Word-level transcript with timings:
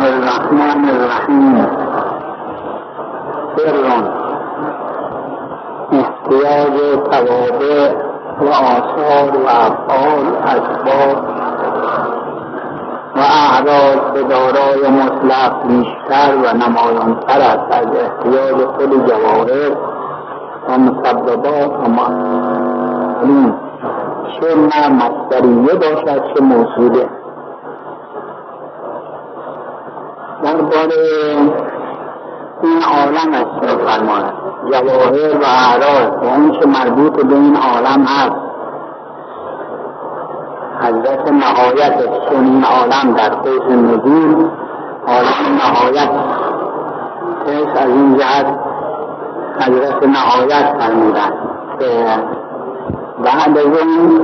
الله 0.00 0.16
الرحمن 0.16 0.88
الرحیم. 0.88 1.66
سر 3.56 3.74
احتیاج 5.92 6.76
توابع 7.10 7.94
و 8.40 8.48
آثار 8.48 9.36
و 9.36 9.48
افعال 9.48 10.26
اسباب 10.44 11.18
و 13.16 13.20
اعراض 13.20 14.00
به 14.14 14.22
دارای 14.22 14.82
مطلق 14.90 15.66
بیشتر 15.66 16.34
و 16.36 16.56
نمایانتر 16.56 17.40
است. 17.40 17.68
از 17.70 17.86
احتیاج 17.86 18.64
خود 18.64 19.06
جواهر 19.08 19.72
و 20.68 20.78
مسببات 20.78 21.72
و 21.84 21.88
معلوم. 21.88 23.54
چه 24.40 24.54
نه 24.54 24.88
مصدریه 24.88 25.74
باشد 25.74 26.22
چه 26.34 26.40
موصوله 26.44 27.19
درباره 30.50 31.36
این 32.62 32.82
عالم 32.82 33.34
است 33.34 33.76
فرماید 33.86 34.34
جواهر 34.72 35.36
و 35.36 35.44
اعراض 35.44 36.22
و 36.22 36.24
اون 36.24 36.52
که 36.52 36.66
مربوط 36.66 37.26
به 37.26 37.34
این 37.34 37.56
عالم 37.56 38.02
هست 38.04 38.36
حضرت 40.80 41.32
نهایت 41.32 41.94
چون 42.28 42.44
این 42.44 42.64
عالم 42.64 43.14
در 43.16 43.28
قوس 43.28 43.70
نزول 43.70 44.50
عالم 45.06 45.56
نهایت 45.58 46.10
پس 47.46 47.82
از 47.82 47.88
این 47.88 48.18
جهت 48.18 48.46
حضرت 49.60 50.02
نهایت 50.02 50.74
فرمودن 50.78 51.32
که 51.78 51.86
بعد 53.24 53.58
از 53.58 53.66
اون 53.66 54.20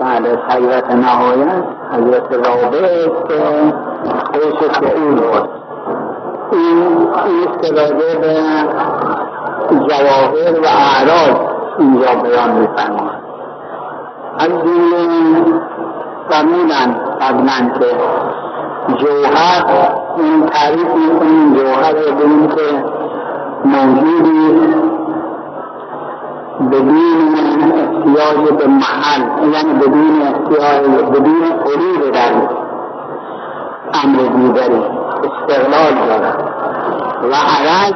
بعد 0.00 0.26
از 0.26 0.38
حضرت 0.48 0.90
نهایت 0.90 1.75
حضرت 1.92 2.32
رابع 2.32 3.08
که 4.32 4.68
فعول 4.72 5.14
بود. 5.14 5.48
این 6.52 7.08
است 7.14 7.62
که 7.62 7.72
به 7.72 8.34
جواهر 9.88 10.60
و 10.60 10.66
اعراض 10.66 11.36
اینجا 11.78 12.14
بیان 12.22 12.50
میفرماید. 12.50 13.26
از 14.38 14.48
دین 14.48 15.60
فرمودن 16.30 16.96
قبلا 17.20 17.78
که 17.78 17.86
جوهر 18.96 19.64
این 20.16 20.46
تعریف 20.46 20.94
می‌کنیم 20.94 21.54
جوهر 21.54 21.92
به 21.92 22.24
این 22.24 22.48
که 22.48 22.84
موجودی 23.64 24.60
بدون 26.72 27.75
احتیاج 28.06 28.50
به 28.58 28.66
محل 28.66 29.52
یعنی 29.52 29.72
بدون 29.78 30.22
احتیاج 30.22 30.86
بدون 31.10 31.42
حلول 31.44 32.10
در 32.10 32.32
امر 34.04 34.18
دیگری 34.18 34.82
استقلال 35.24 36.06
دارد 36.08 36.50
و 37.22 37.34
عرض 37.34 37.92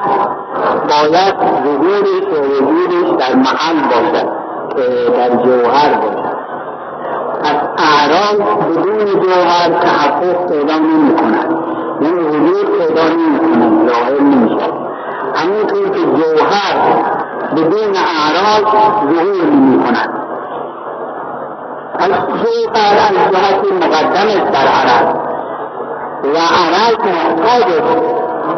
باید 0.88 1.34
ظهورش 1.64 2.22
و 2.22 2.64
وجودش 2.64 3.10
در 3.18 3.34
محل 3.34 3.76
باشد 3.90 4.28
که 4.76 5.10
در 5.16 5.36
جوهر 5.36 5.94
باشد. 5.94 6.30
از 7.44 7.56
اعراض 7.78 8.40
بدون 8.40 9.20
جوهر 9.20 9.68
تحقق 9.80 10.46
پیدا 10.48 10.78
نمی 10.78 11.16
کند 11.16 11.54
یعنی 12.00 12.20
وجود 12.20 12.78
پیدا 12.78 13.08
نمی 13.08 13.38
کند 13.38 13.88
ظاهر 13.88 14.20
نمی 14.20 14.48
شد 14.60 14.74
همینطور 15.34 15.88
که 15.88 16.00
جوهر 16.00 17.19
بدون 17.56 17.96
اعراض 17.96 18.72
ظهور 18.72 19.44
نمی 19.44 19.84
کند 19.84 20.10
از 21.98 22.10
جوهر 22.10 22.96
از 23.08 23.32
جهت 23.32 23.72
مقدم 23.72 24.28
عرض. 24.50 25.14
و 26.24 26.36
عرض 26.38 26.98
محتاج 26.98 27.64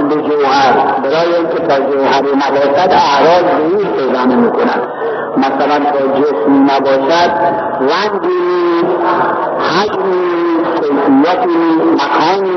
به 0.09 0.15
جوهر 0.15 0.73
برای 1.03 1.35
اینکه 1.35 1.58
تا 1.67 1.80
جوهری 1.80 2.33
نباشد 2.36 2.92
اعراض 2.92 3.45
ظهور 3.58 3.85
پیدا 3.97 4.25
نمی 4.25 4.51
کند 4.51 4.83
مثلا 5.36 5.79
تا 5.79 6.20
جسمی 6.20 6.59
نباشد 6.59 7.30
رنگی 7.80 8.53
حجمی 9.59 10.33
کیفیتی 10.74 11.57
مکانی 11.95 12.51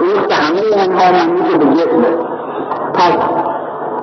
این 0.00 0.26
که 0.28 0.34
همه 0.34 0.86
منوط 1.12 1.58
به 1.58 1.64
جسم. 1.64 2.04
پس 2.94 3.43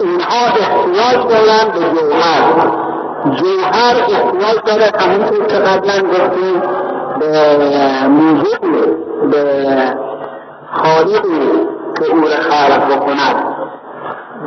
اینها 0.01 0.45
احتیاج 0.45 1.27
دارند 1.29 1.73
به 1.73 1.79
جوهر. 1.79 2.41
جوهر 3.35 3.95
احتیاج 3.95 4.57
دارد 4.65 5.01
همونطور 5.01 5.45
که 5.45 5.55
قبلا 5.55 5.93
گفتیم 5.93 6.61
به 7.19 8.07
موجود 8.07 8.61
به 9.31 9.43
خالقی 10.73 11.67
که 11.97 12.11
او 12.11 12.21
را 12.21 12.35
خلق 12.49 12.95
بکند. 12.95 13.35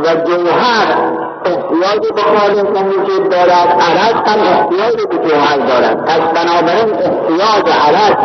و 0.04 0.14
جوهر 0.26 1.14
احتیاج 1.44 2.12
به 2.14 2.22
خالق 2.22 2.86
وجود 2.86 3.28
دارد 3.28 3.68
عرض 3.80 4.28
هم 4.28 4.40
احتیاج 4.40 5.06
به 5.10 5.28
جوهر 5.28 5.56
دارد. 5.56 6.04
پس 6.04 6.20
بنابراین 6.20 6.94
احتیاج 6.94 7.74
عرض 7.86 8.16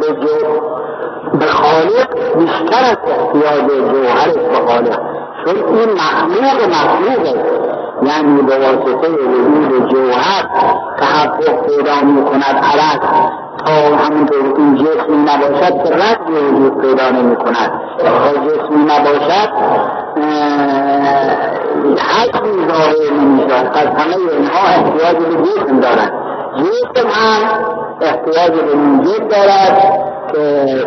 به 0.00 0.12
به 1.38 1.46
خالق 1.46 2.36
بیشتر 2.38 2.84
از 2.84 2.96
احتیاج 3.06 3.66
جوهرش 3.66 4.34
به 4.34 4.66
خالق. 4.66 5.11
چون 5.44 5.56
این 5.56 5.90
مخلوق 5.90 6.68
مخلوق. 6.70 7.36
است 7.36 7.72
یعنی 8.02 8.42
به 8.42 8.58
واسطه 8.58 9.08
وجود 9.08 9.88
جوهر 9.88 10.44
تحقق 10.98 11.66
پیدا 11.66 12.00
می 12.06 12.24
کند 12.24 12.56
عرض 12.62 12.98
تا 13.66 13.96
همونطور 13.96 14.54
این 14.58 14.74
جسمی 14.74 15.16
نباشد 15.16 15.84
که 15.84 15.94
رد 15.94 16.30
وجود 16.30 16.80
پیدا 16.80 17.10
نمی 17.10 17.36
کند 17.36 17.72
تا 17.98 18.32
جسمی 18.32 18.84
نباشد 18.84 19.48
حجمی 21.98 22.68
ظاهر 22.68 23.12
نمی‌شد 23.20 23.64
پس 23.72 23.86
همه 23.86 24.16
اینها 24.16 24.68
احتیاج 24.68 25.16
به 25.16 25.42
جسم 25.44 25.80
دارد 25.80 26.12
جسم 26.56 27.08
هم 27.08 27.42
احتیاج 28.00 28.50
به 28.50 28.74
موجود 28.74 29.28
دارد 29.28 29.98
که 30.32 30.38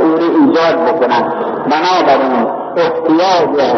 او 0.01 0.11
رو 0.11 0.45
ایجاد 0.45 0.75
بکند 0.75 1.33
بنابراین 1.69 2.47
احتیاج 2.77 3.71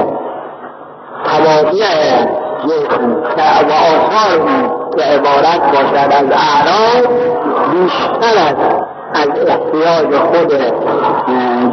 توابع 1.25 2.25
و 3.67 3.71
آثار 3.71 4.47
که 4.97 5.03
عبارت 5.03 5.61
باشد 5.71 6.11
از 6.11 6.25
اعراض 6.31 7.07
بیشتر 7.71 8.37
است 8.37 8.87
از 9.13 9.27
احتیاج 9.47 10.17
خود 10.17 10.53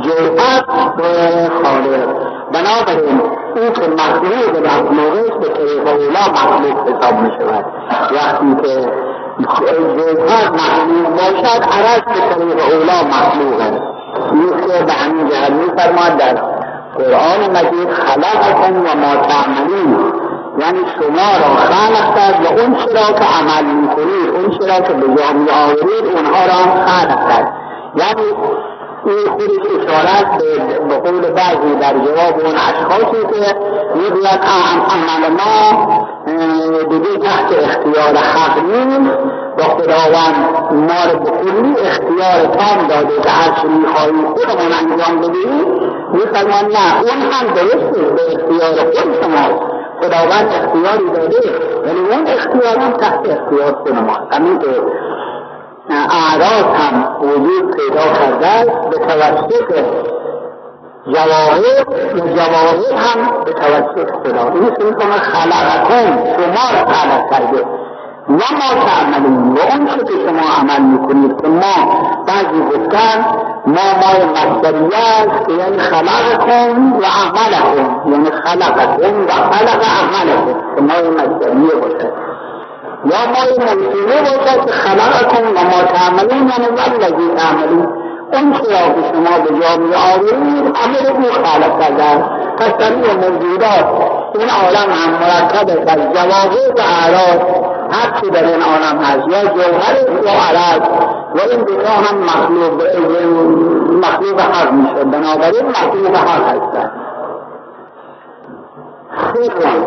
جرأت 0.03 0.66
به 0.97 1.50
خالق. 1.62 2.25
بنابراین 2.53 3.21
او 3.56 3.71
که 3.72 3.88
مخلوق 3.88 4.66
مخلوق 4.66 5.41
به 5.41 5.49
طریق 5.49 5.88
اولا 5.88 6.33
مخلوق 6.33 6.88
حساب 6.88 7.21
می 7.21 7.31
شود 7.38 7.65
وقتی 8.15 8.56
که 8.62 8.88
جوهر 9.38 10.50
مخلوق 10.50 11.10
باشد 11.10 11.62
عرض 11.62 12.03
به 12.03 12.34
طریق 12.34 12.59
اولا 12.72 13.09
مخلوق 13.09 13.60
است 13.60 13.83
این 14.33 14.50
که 14.66 14.84
به 14.84 14.93
همین 14.93 15.28
جهت 15.28 15.50
می 15.50 15.66
فرماد 15.77 16.16
در 16.16 16.53
قرآن 16.99 17.50
مجید 17.50 17.91
خلقکم 17.93 18.77
و 18.77 18.94
ما 19.00 19.16
تعملون. 19.16 20.12
یعنی 20.59 20.78
شما 20.78 21.31
را 21.41 21.56
خلق 21.56 22.15
کرد 22.16 22.44
و 22.44 22.60
اون 22.60 22.75
چرا 22.75 23.19
که 23.19 23.25
عمل 23.25 23.65
می‌کنید 23.65 24.28
اون 24.34 24.50
چرا 24.50 24.81
که 24.81 24.93
به 24.93 25.06
جا 25.06 25.33
میآورید 25.33 26.16
اونها 26.16 26.47
را 26.47 26.53
هم 26.53 26.87
خلق 26.87 27.28
کرد. 27.28 27.53
یعنی 27.97 28.28
این 29.06 29.27
خودش 29.31 29.66
اشارت 29.77 30.43
به 30.88 30.97
قول 30.99 31.21
بعضی 31.21 31.75
در 31.81 31.93
جواب 31.93 32.41
اون 32.41 32.54
اشخاصی 32.56 33.22
که 33.22 33.56
می‌گوید 33.94 34.41
عمل 34.91 35.33
ما 35.33 35.87
دیگه 36.91 37.19
تحت 37.19 37.53
اختیار 37.53 38.16
حق 38.16 38.59
نیست. 38.59 39.10
و 39.59 39.62
خداوند 39.62 40.37
ما 40.72 41.12
رو 41.12 41.19
به 41.19 41.31
کلی 41.31 41.74
اختیار 41.89 42.47
تام 42.47 42.86
داده 42.89 43.21
که 43.22 43.30
هر 43.30 43.60
چی 43.60 43.68
می‌خواهی 43.68 44.13
خودمون 44.34 44.72
انجام 44.72 45.21
بدهیم 45.21 45.93
میفرمان 46.12 46.65
نه 46.72 47.01
اون 47.01 47.33
هم 47.33 47.54
درسته 47.54 48.01
به 48.01 48.22
اختیار 48.22 48.84
خود 48.84 49.22
شماست 49.22 49.74
خداوند 50.01 50.48
اختیاری 50.53 51.10
داده 51.10 51.39
ولی 51.84 52.01
اون 52.01 52.27
اختیار 52.27 52.78
هم 52.78 52.92
تحت 52.92 53.28
اختیار 53.28 53.72
خود 53.72 53.95
ما 53.95 54.28
همینطور 54.33 54.92
اعراض 55.91 56.65
هم 56.78 57.16
وجود 57.22 57.77
پیدا 57.77 58.01
کرده 58.01 58.47
است 58.47 58.89
به 58.91 58.98
توسط 58.98 59.84
جواهر 61.06 61.84
جواهر 62.36 62.95
هم 62.97 63.45
به 63.45 63.53
توسط 63.53 64.10
خدا. 64.10 64.51
این 64.51 64.65
است 64.65 64.83
می‌کنه 64.83 65.12
خلقکم 65.12 66.24
شما 66.36 66.65
را 66.72 66.92
خلق 66.92 67.30
کرده. 67.30 67.65
ما 68.28 68.39
تعملون 68.86 69.54
و 69.54 69.59
اون 69.59 69.86
که 69.86 70.12
شما 70.27 70.47
عمل 70.60 70.83
می‌کنید 70.83 71.42
که 71.42 71.48
ما 71.48 72.04
بعضی 72.27 72.60
گفتن 72.71 73.24
ما 73.66 73.83
مای 74.01 74.25
مصدریه 74.25 75.59
یعنی 75.59 75.78
خلقکم 75.78 76.93
و 76.93 77.05
عملکم 77.05 78.11
یعنی 78.13 78.31
خلقکم 78.31 79.27
و 79.27 79.33
خلق 79.33 79.84
عملکم 80.01 80.75
که 80.77 80.83
مای 80.83 81.09
مصدریه 81.09 81.75
باشه. 81.75 82.13
یا 83.05 83.27
باشه 83.27 84.65
که 84.66 84.72
و 85.43 85.65
ما 85.65 85.83
تعملون 85.83 86.49
یعنی 86.49 86.66
والذی 86.77 87.34
تعملون. 87.37 87.89
اون 88.33 88.53
که 88.53 88.65
شما 89.13 89.39
به 89.39 89.61
جا 89.61 89.77
می 89.77 89.95
آورید 89.95 90.66
رو 90.66 91.22
او 91.25 91.31
خلق 91.31 91.83
موجودات 93.15 93.87
این 94.39 94.51
عالم 94.51 94.91
هم 94.93 95.11
مرکب 95.11 95.69
از 95.89 96.13
و 96.77 96.81
اعراض 96.81 97.53
چی 98.24 98.30
در 98.30 98.44
این 98.44 98.62
عالم 98.62 98.98
هست. 99.03 99.28
یا 99.28 99.44
جوهر 99.44 99.97
یا 100.24 100.32
عرض 100.32 100.80
و 101.34 101.41
این 101.50 101.60
دوتا 101.65 101.91
هم 101.91 102.18
مخلوق 102.18 102.82
مخلوق 103.92 104.41
حق 104.41 104.72
میشه. 104.72 105.04
بنابراین 105.04 105.68
مخلوق 105.68 106.16
حق 106.16 106.42
هستن 106.48 106.91
سرم 109.34 109.86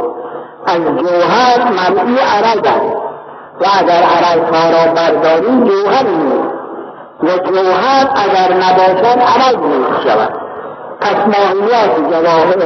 از 0.65 0.81
جوهر 0.81 1.71
مرئی 1.71 2.17
عرض 2.17 2.57
است. 2.57 2.95
و 3.61 3.65
اگر 3.79 4.03
عرض 4.03 4.55
ها 4.55 4.69
را 4.69 4.93
برداری 4.93 5.47
جوهر 5.47 6.03
نیست 6.03 6.57
و 7.23 7.27
جوهر 7.27 8.09
اگر 8.15 8.53
نباشد 8.53 9.19
عرض 9.19 9.55
نیست 9.55 10.01
شود 10.03 10.46
پس 11.01 11.15
ماهیت 11.15 12.11
جواهر 12.11 12.61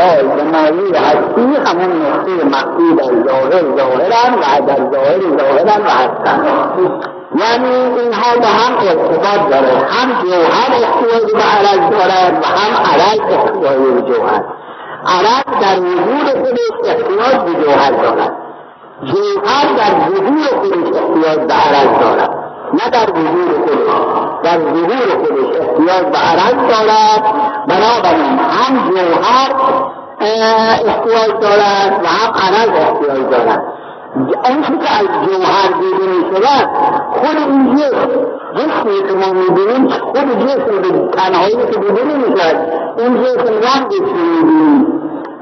عرض 0.00 0.24
و 0.24 0.44
ماهی 0.44 0.92
هستی 0.94 1.56
همون 1.66 2.06
نقطه 2.06 2.44
مقصود 2.44 3.00
از 3.00 3.26
ظاهر 3.26 3.62
ظاهرن 3.76 4.34
و 4.34 4.66
در 4.66 4.76
ظاهر 4.76 5.20
ظاهرن 5.38 5.82
و 5.86 5.90
هستن. 5.90 6.44
یعنی 7.36 7.74
اینها 8.00 8.36
به 8.40 8.46
هم 8.46 8.76
ارتباط 8.88 9.50
داره. 9.50 9.86
هم 9.90 10.22
جوهر 10.22 10.72
احتیاج 10.72 11.32
به 11.32 11.42
عرض 11.42 11.90
دارد 11.90 12.42
و 12.42 12.46
هم 12.46 12.72
عرض 12.92 13.20
احتیاج 13.20 13.78
به 13.78 14.02
جوهر. 14.02 14.42
عرض 15.06 15.60
در 15.60 15.80
وجود 15.80 16.46
خودش 16.46 16.70
احتیاج 16.84 17.36
به 17.44 17.64
جوهر 17.64 17.90
دارد. 17.90 18.32
جوهر 19.04 19.66
در 19.76 20.08
ظهور 20.08 20.46
خودش 20.60 20.96
احتیاج 20.96 21.38
به 21.38 21.54
عرض 21.54 22.00
دارد. 22.00 22.41
نه 22.72 22.90
در 22.90 23.10
وجود 23.10 23.52
خودش 23.52 24.42
در 24.42 24.58
ظهور 24.58 25.08
خودش 25.18 25.60
احتیاج 25.60 26.04
به 26.12 26.18
عرض 26.18 26.54
دارد 26.54 27.22
بنابراین 27.68 28.38
هم 28.38 28.90
جوهر 28.90 29.50
احتیاج 30.20 31.40
دارد 31.40 32.00
و 32.04 32.06
هم 32.06 32.32
عرض 32.34 32.68
احتیاج 32.68 33.30
دارد. 33.30 33.62
آنچه 34.44 34.78
که 34.78 34.90
از 34.98 35.06
جوهر 35.26 35.68
دیده 35.80 36.06
می 36.06 36.24
شود 36.30 36.68
خود 37.10 37.36
این 37.36 37.76
جسم 37.76 38.08
جسمی 38.54 39.08
که 39.08 39.14
ما 39.14 39.32
می‌بینیم 39.32 39.88
خود 39.88 40.46
جسم 40.46 40.82
به 40.82 41.08
تنهایی 41.16 41.56
که 41.56 41.78
دیده 41.78 42.04
نمی 42.04 42.36
شود 42.38 42.56
این 42.98 43.24
جسم 43.24 43.46
رنگش 43.46 43.98
رو 43.98 44.16
می‌بینیم. 44.16 44.91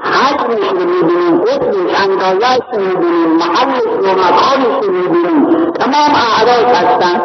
حجمش 0.03 0.69
رو 0.71 0.79
می‌بینیم 0.79 1.41
قطبش 1.41 1.99
اندازهش 2.03 2.59
رو 2.73 2.79
می‌بینیم 2.79 3.29
محلش 3.29 3.83
و 3.85 4.11
مکانش 4.11 4.85
رو 4.85 4.91
می‌بینیم 4.91 5.71
تمام 5.71 6.11
اعراض 6.15 6.75
هستن. 6.75 7.21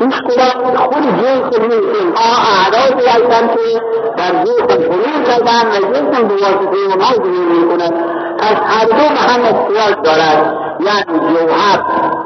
هیچ 0.00 0.14
کدام 0.14 0.76
خود 0.76 1.02
جنس 1.02 1.58
نیست 1.60 2.00
اینها 2.00 2.30
اعراضی 2.52 3.06
هستن 3.08 3.48
که 3.48 3.80
در 4.16 4.44
جسم 4.44 4.66
فرو 4.66 5.22
کردن 5.26 5.68
و 5.70 5.92
جسم 5.92 6.28
به 6.28 6.34
واسطه 6.34 6.96
ما 6.98 7.24
زمین 7.24 7.48
می‌کنه 7.48 7.88
پس 8.38 8.56
هر 8.66 8.84
دو 8.84 9.20
هم 9.20 9.42
احتیاج 9.42 9.94
دارد 10.04 10.56
یعنی 10.80 11.18
جوهر. 11.18 12.17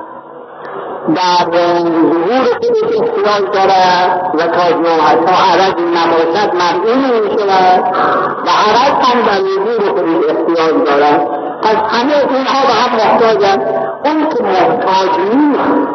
در 1.08 1.50
ظهور 1.52 2.44
خودش 2.44 2.82
احتیاج 2.82 3.50
دارد 3.52 4.30
و 4.34 4.38
تا 4.38 4.72
تا 5.14 5.32
عرض 5.52 5.74
نباشد 5.96 6.54
مرئی 6.54 6.96
نمی 6.96 7.30
شود 7.38 7.84
و 8.46 8.50
عرض 8.50 9.06
هم 9.06 9.22
در 9.26 9.42
وجود 9.42 9.88
خودش 9.88 10.28
احتیاج 10.28 10.84
دارد 10.86 11.26
پس 11.62 11.76
همه 11.76 12.12
اینها 12.14 12.66
به 12.66 12.72
هم 12.72 12.96
محتاجند 12.96 13.62
اون 14.04 14.28
که 14.28 14.42
محتاج 14.42 15.10
نیست 15.34 15.88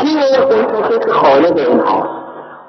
چیه 0.00 0.40
اون 0.40 0.88
که 0.88 1.12
خالق 1.12 1.56
اینهاست. 1.56 2.08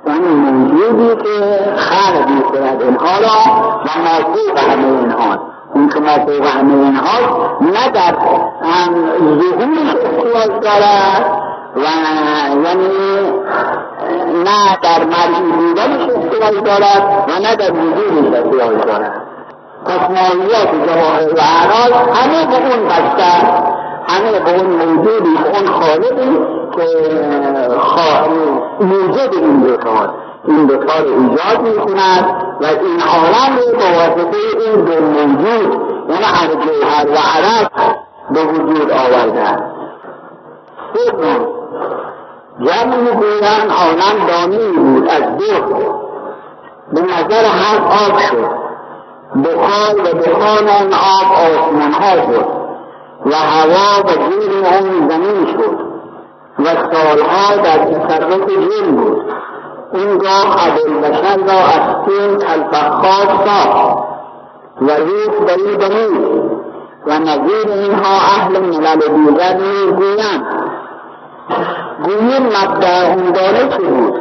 اون 0.06 0.21
موجودی 0.21 1.23
که 1.23 1.59
خلق 1.77 2.29
می‌کند 2.29 2.81
اینها 2.81 3.19
را 3.19 3.62
و 3.85 3.89
موضوع 4.00 4.59
همه 4.59 5.00
اینهاست. 5.00 5.41
اون 5.73 5.89
که 5.89 6.00
ما 6.00 6.25
فوق 6.25 6.45
همه 6.45 6.73
اینهاست 6.73 7.62
نه 7.62 7.89
در 7.89 8.15
ظهورش 9.23 9.95
احتیاج 9.95 10.63
دارد 10.63 11.50
و 11.75 11.79
یعنی 12.63 12.88
نه 14.44 14.77
در 14.83 15.03
مرئی 15.03 15.51
بودنش 15.51 16.09
احتیاج 16.09 16.63
دارد 16.63 17.25
و 17.27 17.41
نه 17.41 17.56
در 17.56 17.71
وجودش 17.71 18.33
احتیاج 18.33 18.85
دارد. 18.85 19.21
پس 19.85 20.09
ماهیات 20.09 20.69
جواهر 20.88 21.33
و 21.33 21.39
اعراض 21.39 21.91
همه 22.18 22.45
به 22.45 22.56
اون 22.56 22.88
بسته 22.88 23.31
همه 24.07 24.39
به 24.39 24.59
اون 24.59 24.85
موجودی 24.85 25.38
به 25.44 25.57
اون 25.57 25.68
خالقی 25.68 26.39
که 26.75 26.88
موجود 28.81 29.35
این 29.35 29.59
دوتاست 29.59 30.13
این 30.47 30.65
دوتا 30.65 31.00
رو 31.00 31.21
ایجاد 31.21 31.62
می 31.62 31.75
کند 31.75 32.25
و 32.62 32.65
این 32.65 33.01
عالم 33.01 33.57
رو 33.57 33.77
با 33.77 33.85
واسطه 33.97 34.38
این 34.59 34.85
دو 34.85 35.01
موجود 35.01 35.81
یعنی 36.09 36.23
از 36.23 36.50
جوهر 36.50 37.07
و 37.07 37.18
عرب 37.38 37.71
به 38.31 38.44
وجود 38.44 38.91
آورده. 38.91 39.57
سوم 41.71 42.65
جمعی 42.65 43.12
گویان 43.12 43.69
عالم 43.69 44.27
دانی 44.27 44.77
بود 44.77 45.09
از 45.09 45.38
دو. 45.38 45.75
به 46.94 47.01
نظر 47.01 47.45
هر 47.45 47.77
آب 47.77 48.19
شد. 48.19 48.62
بخار 49.44 49.95
و 50.00 50.18
بخان 50.18 50.68
آن 50.68 50.94
آب 50.94 51.31
آسمان 51.33 51.91
ها 51.91 52.15
شد 52.15 52.45
و 53.25 53.35
هوا 53.35 54.03
و 54.03 54.09
جیر 54.09 54.65
آن 54.65 55.09
زمین 55.09 55.45
شد 55.45 55.79
و 56.59 56.65
سالها 56.65 57.56
در 57.63 57.77
تصرف 57.77 58.50
جن 58.50 58.95
بود. 58.95 59.33
اینگاه 59.94 60.68
ابوالبشر 60.68 61.38
را 61.38 61.53
از 61.53 62.06
تین 62.06 62.38
کالفخار 62.38 63.45
ساخت 63.45 63.97
و 64.81 64.89
روح 64.89 65.45
بری 65.47 65.77
بنید 65.77 66.51
و 67.07 67.19
نظیر 67.19 67.68
اینها 67.68 68.15
اهل 68.15 68.59
ملل 68.59 69.00
دیگر 69.00 69.57
می‌گویند 69.57 70.61
گوییم 72.03 72.44
مبدع 72.45 73.13
اون 73.13 73.31
چه 73.31 73.77
بود؟ 73.77 74.13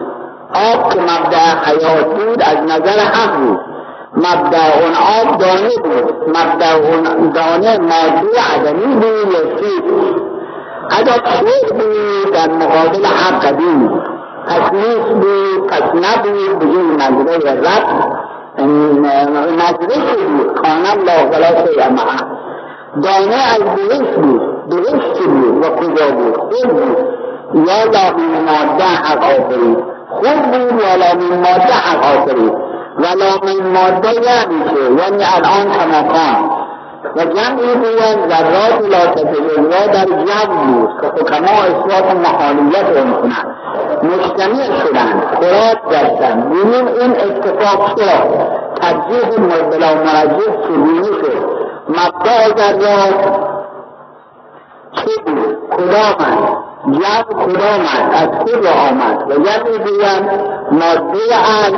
آب 0.55 0.93
که 0.93 1.01
مبدع 1.01 1.55
حیات 1.65 2.05
بود 2.05 2.43
از 2.43 2.57
نظر 2.57 2.99
حق 2.99 3.37
بود. 3.37 3.61
مبدع 4.17 4.81
اون 4.81 4.95
آب 5.21 5.39
دانه 5.39 5.77
بود. 5.83 6.29
مبدع 6.29 6.75
اون 6.75 7.31
دانه 7.31 7.79
ماده 7.79 8.41
عدمی 8.55 8.95
بود 8.95 9.33
یا 9.33 9.57
چیز 9.61 9.83
اگر 10.91 11.13
شیر 11.13 11.73
بود 11.73 12.33
در 12.33 12.49
مقابل 12.53 13.05
حق 13.07 13.45
قدیم 13.45 13.89
بود. 13.89 14.03
پس 14.47 14.73
نیست 14.73 15.09
بود 15.09 15.67
پس 15.67 15.83
نبود 15.83 16.59
بجز 16.59 16.97
نظره 16.99 17.47
رد 17.47 18.21
نظره 19.57 19.95
چی 19.95 20.25
بود؟ 20.27 20.55
کانم 20.55 21.05
لا 21.05 21.29
ولا 21.31 21.67
شیء 21.67 21.89
معه 21.89 22.41
دانه 23.03 23.35
از 23.35 23.77
درست 23.77 24.15
بود. 24.21 24.60
درست 24.71 25.21
بود 25.27 25.65
و 25.65 25.69
کجا 25.71 26.11
بود؟ 26.11 26.37
خود 26.37 26.69
بود. 26.69 26.97
یا 27.55 27.85
لامین 27.85 28.35
ماده 28.47 28.85
حق 28.85 29.25
آفرید 29.25 29.79
خود 30.09 30.43
بود 30.43 30.81
یا 30.83 30.95
لامین 30.97 31.35
ماده 31.35 31.73
حق 31.73 32.05
آفرید 32.17 32.53
و 32.99 33.05
لامین 33.19 33.67
ماده 33.67 34.13
یعنی 34.13 34.65
چه 34.71 35.03
یعنی 35.03 35.25
الان 35.35 35.73
کماکان 35.73 36.51
و 37.17 37.25
جمعی 37.25 37.75
گویند 37.75 38.29
ذرات 38.29 38.91
لا 38.91 39.07
تتجزا 39.07 39.87
در 39.93 40.05
جمع 40.05 40.67
بود 40.67 40.91
که 41.01 41.07
حکما 41.07 41.63
اثبات 41.63 42.17
محالیت 42.17 42.97
رو 42.97 43.05
می‌کنند. 43.05 43.57
مجتمع 44.03 44.65
شدند 44.65 45.23
خوراک 45.35 45.79
گشتند 45.91 46.51
ببین 46.51 46.89
این 46.89 47.11
اتفاق 47.11 47.95
چرا 47.99 48.19
ترجیح 48.81 49.47
بلا 49.71 49.95
مرجح 49.95 50.63
چگونه 50.65 51.05
شد؟ 51.05 51.61
مبدا 51.89 52.57
ذرات 52.57 53.50
چه 54.93 55.23
بود 55.27 55.59
کدامند 55.71 56.57
جمع 56.87 57.45
کدامند 57.45 58.11
از 58.13 58.29
کجا 58.29 58.71
آمد. 58.71 59.31
و 59.31 59.35
جمعی 59.35 59.79
گویند 59.79 60.31
ماده 60.73 61.35
از 61.35 61.73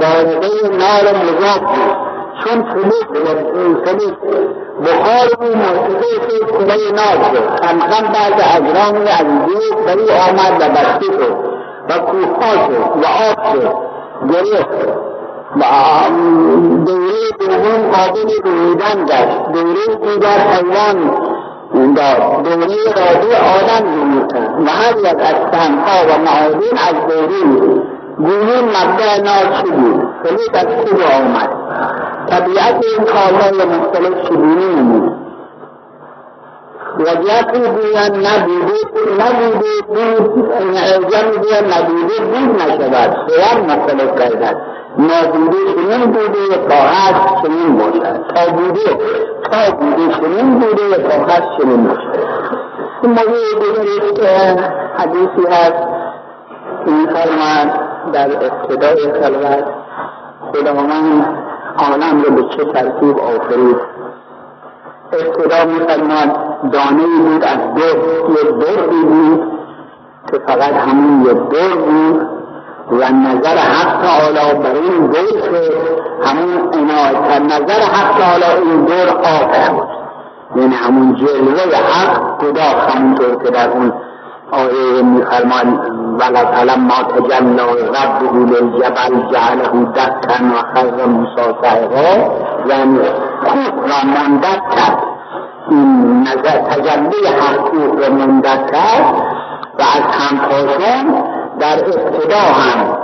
وارده 0.00 0.68
نار 0.68 1.04
مضاف 1.16 1.60
بود. 1.60 2.08
چون 2.44 2.64
سلوک 2.70 3.08
سلوک 3.84 4.18
بخار 4.84 5.28
بود 5.38 5.56
موسیقی 5.56 6.30
شد 6.30 6.50
کله 6.50 6.92
ناز 6.92 7.20
شد 7.32 7.64
خمخم 7.64 8.12
بعد 8.12 8.40
اجرام 8.56 8.96
عزیزی 8.96 9.70
بری 9.86 10.10
آمد 10.10 10.54
و 10.60 10.68
بسته 10.68 11.06
شد. 11.06 11.36
و 11.88 11.98
کوفها 11.98 12.52
شد 12.66 13.02
و 13.02 13.06
آب 13.06 13.52
شد 13.52 13.74
و 14.28 14.32
دوره 15.56 17.30
دوم 17.40 17.90
قابل 17.92 18.28
دویدن 18.44 19.06
گشت 19.06 19.52
دوره 19.52 19.86
دیگر 20.02 20.38
حیوان 20.38 20.98
داد 21.94 22.42
دوره 22.42 22.76
رابع 22.96 23.32
آدم 23.56 23.84
زمین 23.94 24.28
کرد 24.28 24.62
و 24.62 24.70
هر 24.70 24.98
یک 24.98 25.20
از 25.20 25.50
تنها 25.52 25.96
و 26.08 26.18
معادین 26.18 26.78
از 26.88 26.94
دوره 27.08 27.82
گویی 28.18 28.60
مبدع 28.62 29.20
ناز 29.22 29.62
بود. 29.62 30.08
سلوک 30.24 30.54
از 30.54 30.66
کجا 30.66 31.06
آمد. 31.06 31.50
طبیعت 32.30 32.84
این 32.84 33.04
کارهای 33.04 33.78
مختلف 33.78 34.24
چگونه 34.28 34.66
نمود 34.66 35.12
وجهتی 36.98 37.58
بیان 37.58 38.26
نبوده 38.26 38.74
نبوده 39.18 39.70
بود. 39.88 40.52
اعجام 40.76 41.42
بیان 41.42 41.64
نبوده 41.72 42.20
بود 42.20 42.62
نشود. 42.62 43.16
سوال 43.28 43.64
مختلف 43.64 44.14
نابوده 44.98 45.56
چنین 45.74 46.06
بوده 46.06 46.74
هست 46.74 47.42
چنین 47.42 47.78
باشد؟ 47.78 48.34
تا 48.34 48.52
بوده 48.52 48.98
تا 49.50 49.76
بوده 49.76 50.14
چنین 50.14 50.58
بوده 50.58 51.08
هست 51.28 51.48
چنین 51.58 51.84
باشد؟ 51.84 52.18
این 53.02 53.12
موضوع 53.12 53.60
دیگری 53.60 54.14
که 54.14 54.56
حدیثی 54.96 55.46
هست. 55.50 55.98
که 56.84 56.90
میفرماد 56.90 57.68
در 58.12 58.30
ابتدای 58.30 59.12
خلوت 59.12 59.64
خداوند 60.52 61.26
عالم 61.78 62.22
رو 62.22 62.30
به 62.30 62.42
چه 62.42 62.64
ترتیب 62.64 63.18
آفرید؟ 63.18 63.76
ابتدا 65.12 65.64
میفرماد 65.64 66.30
دانه 66.72 67.02
بود 67.22 67.44
از 67.44 67.58
در 67.74 67.96
یه 68.28 68.50
دردی 68.52 69.02
بود 69.02 69.52
که 70.32 70.38
فقط 70.46 70.72
همون 70.72 71.26
یه 71.26 71.32
در 71.34 71.76
بود. 71.76 72.37
و 72.90 73.12
نظر 73.12 73.56
حق 73.56 74.02
تعالی 74.02 74.58
بر 74.58 74.74
این 74.74 75.06
در 75.06 75.20
همون 76.24 76.72
عنایت 76.72 77.40
نظر 77.40 77.80
حق 77.80 78.18
تعالی 78.18 78.44
این 78.44 78.84
در 78.84 79.08
آب 79.08 79.72
بود 79.72 79.88
یعنی 80.56 80.74
همون 80.74 81.14
جلوه 81.14 81.76
حق 81.76 82.40
خدا 82.40 82.62
همونطور 82.62 83.42
که 83.44 83.50
در 83.50 83.70
اون 83.70 83.92
آیه 84.50 85.02
میفرمان 85.02 85.78
ولد 86.18 86.70
ما 86.78 87.02
تجلا 87.02 87.64
ربه 87.64 88.38
للجبل 88.38 89.32
جعله 89.32 89.84
دکا 89.94 90.44
و 90.44 90.74
خر 90.74 91.06
موسی 91.06 91.54
سعیقا 91.62 92.34
یعنی 92.66 92.98
خوب 93.44 93.80
را 93.80 94.04
مندت 94.04 94.62
کرد. 94.76 95.02
این 95.70 96.20
نظر 96.20 96.58
تجلی 96.58 97.26
حقوق 97.26 98.00
را 98.02 98.14
مندت 98.14 98.72
کرد 98.72 99.14
و 99.78 99.82
از 99.82 100.02
همپاشان 100.12 101.37
در 101.58 101.84
ابتدا 101.84 102.38
هم. 102.38 102.98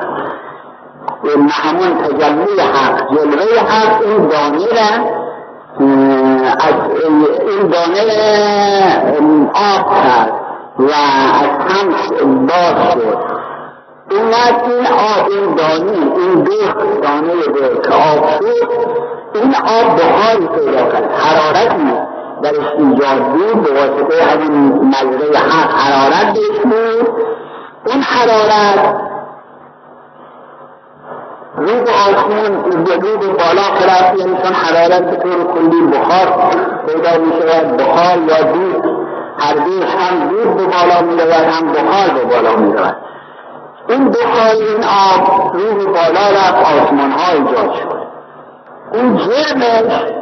این 1.25 1.49
همون 1.49 1.99
تجلی 1.99 2.61
حق. 2.61 3.11
جلوه 3.11 3.61
حق 3.61 4.02
این 4.02 4.28
دانه 4.28 4.66
را 4.66 5.25
از 6.61 6.75
این 7.40 7.68
دانه 7.68 8.02
آب 9.54 9.90
کرد 9.90 10.32
و 10.78 10.90
از 11.42 11.50
هم 11.68 12.46
باز 12.46 12.92
شد. 12.92 13.18
این 14.11 14.20
این 14.20 14.87
آب 14.87 15.30
این 15.30 15.54
دانی 15.54 15.99
این 16.16 16.44
دو 16.44 16.52
دانه 17.02 17.32
دو 17.46 17.80
که 17.82 17.94
آب 17.94 18.30
شد 18.38 18.68
این 19.34 19.54
آب 19.54 20.00
بخاری 20.00 20.46
پیدا 20.46 20.82
کرد. 20.92 21.12
حرارتی 21.12 21.92
درش 22.42 22.66
ایجاد 22.78 23.23
بود 23.23 23.62
به 23.62 23.70
واسطه 23.70 24.25
همین 24.25 24.73
مزرعه 24.88 25.38
حق 25.38 25.70
حرارت 25.70 26.38
بود 26.62 27.08
اون 27.86 28.00
حرارت 28.00 29.04
رو 31.56 31.66
به 31.66 31.90
آسمون 31.90 32.64
رو 32.64 33.18
به 33.18 33.26
بالا 33.26 33.62
خلاف 33.62 34.18
یعنی 34.18 34.36
چون 34.42 34.52
حرارت 34.52 35.10
به 35.10 35.16
طور 35.16 35.44
کلی 35.44 35.86
بخار 35.86 36.50
پیدا 36.86 37.18
می 37.18 37.32
شود. 37.32 37.76
بخار 37.76 38.18
یا 38.18 38.52
دود. 38.52 38.84
هر 39.38 39.54
دوش 39.54 39.84
هم 39.84 40.28
دود 40.28 40.56
به 40.56 40.64
بالا 40.64 41.02
می 41.02 41.20
هم 41.20 41.72
بخار 41.72 42.08
به 42.14 42.24
بالا 42.24 42.56
می 42.56 42.74
این 43.88 44.10
بخار 44.10 44.50
این 44.54 44.84
آب 44.84 45.56
رو 45.56 45.92
بالا 45.92 46.30
رفت 46.30 46.82
آسمان 46.82 47.10
ها 47.10 47.32
ایجاد 47.32 47.74
شد. 47.74 48.04
اون 48.92 49.16
جرمش 49.16 50.12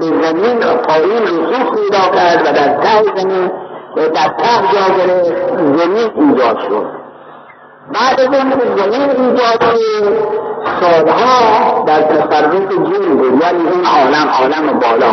به 0.00 0.06
زمین 0.06 0.58
پایین 0.58 1.22
رسوخ 1.22 1.74
پیدا 1.74 2.16
کرد 2.16 2.40
و 2.40 2.52
در 2.52 2.76
ته 2.76 3.02
زمین 3.16 3.50
در 3.96 4.28
ته 4.28 4.62
جا 4.72 4.94
گرفت. 4.96 5.56
زمین 5.56 6.30
ایجاد 6.30 6.58
شد. 6.58 6.86
بعد 7.92 8.20
از 8.20 8.28
که 8.30 8.82
زمین 8.82 9.10
ایجاد 9.10 9.60
شد 9.60 10.40
سالها 10.80 11.84
در 11.86 12.02
تصرف 12.02 12.54
جن 12.54 13.16
بود. 13.16 13.42
یعنی 13.42 13.68
این 13.68 13.84
عالم 13.86 14.28
عالم 14.40 14.78
بالا. 14.78 15.12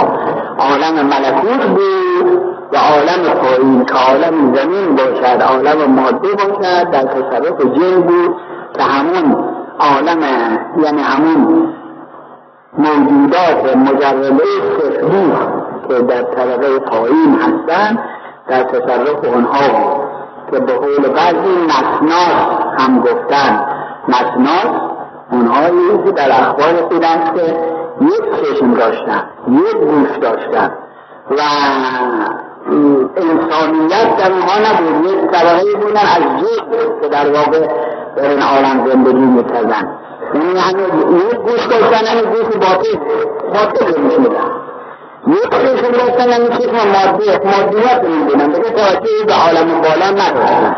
عالم 0.57 1.05
ملکوت 1.05 1.65
بود 1.67 2.41
و 2.71 2.77
عالم 2.77 3.33
پایین. 3.41 3.85
که 3.85 3.93
عالم 3.93 4.55
زمین 4.55 4.95
باشد 4.95 5.41
عالم 5.41 5.91
ماده 5.91 6.29
باشد 6.35 6.91
در 6.91 7.03
تصرف 7.03 7.61
جن 7.61 8.01
بود. 8.01 8.35
که 8.77 8.83
همون 8.83 9.35
عالم 9.79 10.19
یعنی 10.83 11.01
همون 11.01 11.73
موجودات 12.77 13.75
مجرده 13.75 14.43
سفلی 14.79 15.31
که 15.87 15.93
در 15.93 16.21
طبقه 16.21 16.79
پایین 16.79 17.35
هستند 17.35 17.99
در 18.47 18.63
تصرف 18.63 19.33
اونها 19.33 19.69
بود 19.69 20.07
که 20.51 20.59
به 20.59 20.73
قول 20.73 21.07
بعضی 21.07 21.65
مسناس 21.67 22.61
هم 22.79 22.99
گفتن. 22.99 23.65
مسناس 24.07 24.81
اونهایی 25.31 26.03
که 26.05 26.11
در 26.11 26.31
اخبار 26.31 26.87
خودند 26.89 27.35
که 27.35 27.55
یک 28.01 28.21
چشم 28.41 28.73
داشتن 28.73 29.23
یک 29.47 29.77
گوش 29.77 30.17
داشتن 30.21 30.71
و 31.31 31.41
انسانیت 33.17 34.17
در 34.17 34.31
اونها 34.31 34.59
نبود 34.59 35.11
یک 35.11 35.31
طبقه 35.31 35.75
بودن 35.75 36.01
از 36.01 36.41
جد 36.41 37.01
که 37.01 37.07
در 37.07 37.31
واقع 37.31 37.67
در 38.15 38.29
این 38.29 38.41
عالم 38.41 38.87
زندگی 38.89 39.25
می‌کردن. 39.25 39.97
یعنی 40.33 40.49
یک 41.17 41.35
گوش 41.35 41.65
داشتن 41.65 42.05
همه 42.05 42.21
گوش 42.21 42.55
باطل 42.55 42.97
باطل 43.53 44.01
میشنیدن 44.01 44.51
یک 45.27 45.49
چشم 45.49 45.91
داشتن 45.91 46.29
همه 46.31 46.49
چشم 46.57 46.75
ماده 46.75 47.41
مادیات 47.45 48.03
می‌بینن 48.03 48.47
دیگه 48.47 48.69
توجهی 48.69 49.23
به 49.27 49.33
عالم 49.33 49.81
بالا 49.81 50.09
نداشتن 50.09 50.75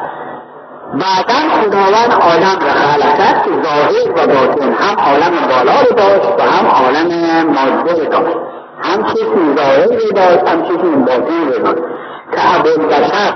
بعدا 0.94 1.39
خداوند 1.62 2.12
آدم 2.12 2.65
را 2.65 2.74
خلق 2.74 3.18
کرد 3.18 3.44
که 3.44 3.51
ظاهر 3.63 4.12
و 4.12 4.27
باطن 4.27 4.74
هم 4.74 4.96
عالم 4.98 5.34
بالا 5.50 5.82
رو 5.82 5.96
داشت 5.96 6.25
و 6.38 6.41
هم 6.41 6.68
عالم 6.68 7.08
ماده 7.48 7.94
داشت 7.94 8.38
هم 8.82 9.03
چشم 9.03 9.56
ظاهر 9.56 9.88
رو 9.88 10.12
داشت 10.15 10.48
هم 10.48 10.63
چشم 10.63 11.06
باطن 11.06 11.48
رو 11.48 11.60
داشت 11.60 11.84
که 12.32 12.56
ابوالبشر 12.56 13.34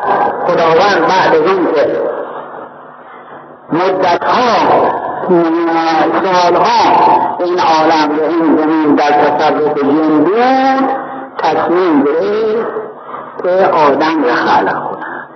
خداوند 0.48 1.08
بعد 1.08 1.36
از 1.36 1.42
اون 1.42 1.74
که 1.74 2.02
مدتها 3.72 5.04
سالها 6.24 7.38
این 7.40 7.60
عالم 7.60 8.20
و 8.20 8.24
این 8.24 8.58
زمین 8.58 8.96
در 8.96 9.12
تصرف 9.12 9.78
جن 9.78 10.24
بود 10.24 11.03
تصمیم 11.44 12.04
گرفت 12.04 12.68
که 13.44 13.66
آدم 13.66 14.24
را 14.24 14.34
خلق 14.34 14.84
کند 14.84 15.30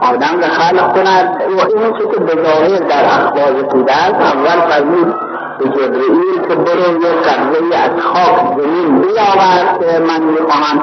آدم 0.00 0.40
را 0.40 0.48
خلق 0.48 0.94
کند 0.94 1.42
و 1.56 1.60
این 1.60 1.92
چه 1.92 2.06
که 2.06 2.20
به 2.20 2.42
ظاهر 2.42 2.78
در 2.78 3.04
اخبار 3.04 3.62
بوده 3.62 3.92
است 3.92 4.14
اول 4.14 4.70
فرمود 4.70 5.14
به 5.58 5.68
جبرئیل 5.68 6.40
که 6.48 6.54
برو 6.54 7.02
یه 7.02 7.10
قبضه 7.10 7.76
از 7.76 8.00
خاک 8.00 8.58
زمین 8.58 9.00
بیاور 9.00 9.78
که 9.80 9.98
من 9.98 10.22
می‌خواهم 10.22 10.82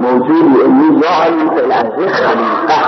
موجودی 0.00 0.62
انی 0.64 1.00
جاعلی 1.00 1.50
فی 1.50 1.60
الارض 1.60 2.12
خلیفه. 2.12 2.86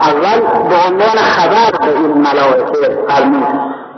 اول 0.00 0.40
به 0.68 0.76
عنوان 0.88 1.16
خبر 1.16 1.78
به 1.86 1.98
این 1.98 2.12
ملائکه 2.12 2.98
فرمود 3.08 3.46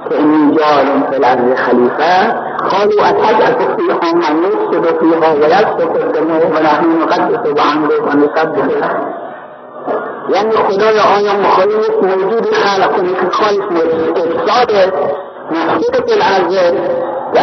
که 0.08 0.18
انی 0.18 0.56
جاعل 0.56 1.00
فی 1.10 1.14
الارض 1.14 1.60
خلیفه 1.60 2.47
قالوا 2.58 3.06
اتجعل 3.06 3.76
فیها 3.76 4.12
من 4.14 4.42
یفسد 4.42 4.98
فیها 5.00 5.34
و 5.34 5.38
یسفک 5.38 5.96
الدماء 6.04 6.46
و 6.46 6.62
نحن 6.62 7.02
نقدس 7.02 7.52
بحمدک 7.52 8.06
و 8.06 8.16
نسبح 8.16 9.08
یعنی 10.28 10.50
خدای 10.50 10.98
آیا 10.98 11.32
مخواهی 11.32 11.70
یک 11.70 12.02
موجودی 12.02 12.50
خلق 12.54 12.96
کنی 12.96 13.12
که 13.12 13.30
خواهی 13.32 13.58
افساد 14.16 14.92
مسجد 15.50 16.04
فی 16.06 16.12
الارض 16.12 16.72
و 17.34 17.38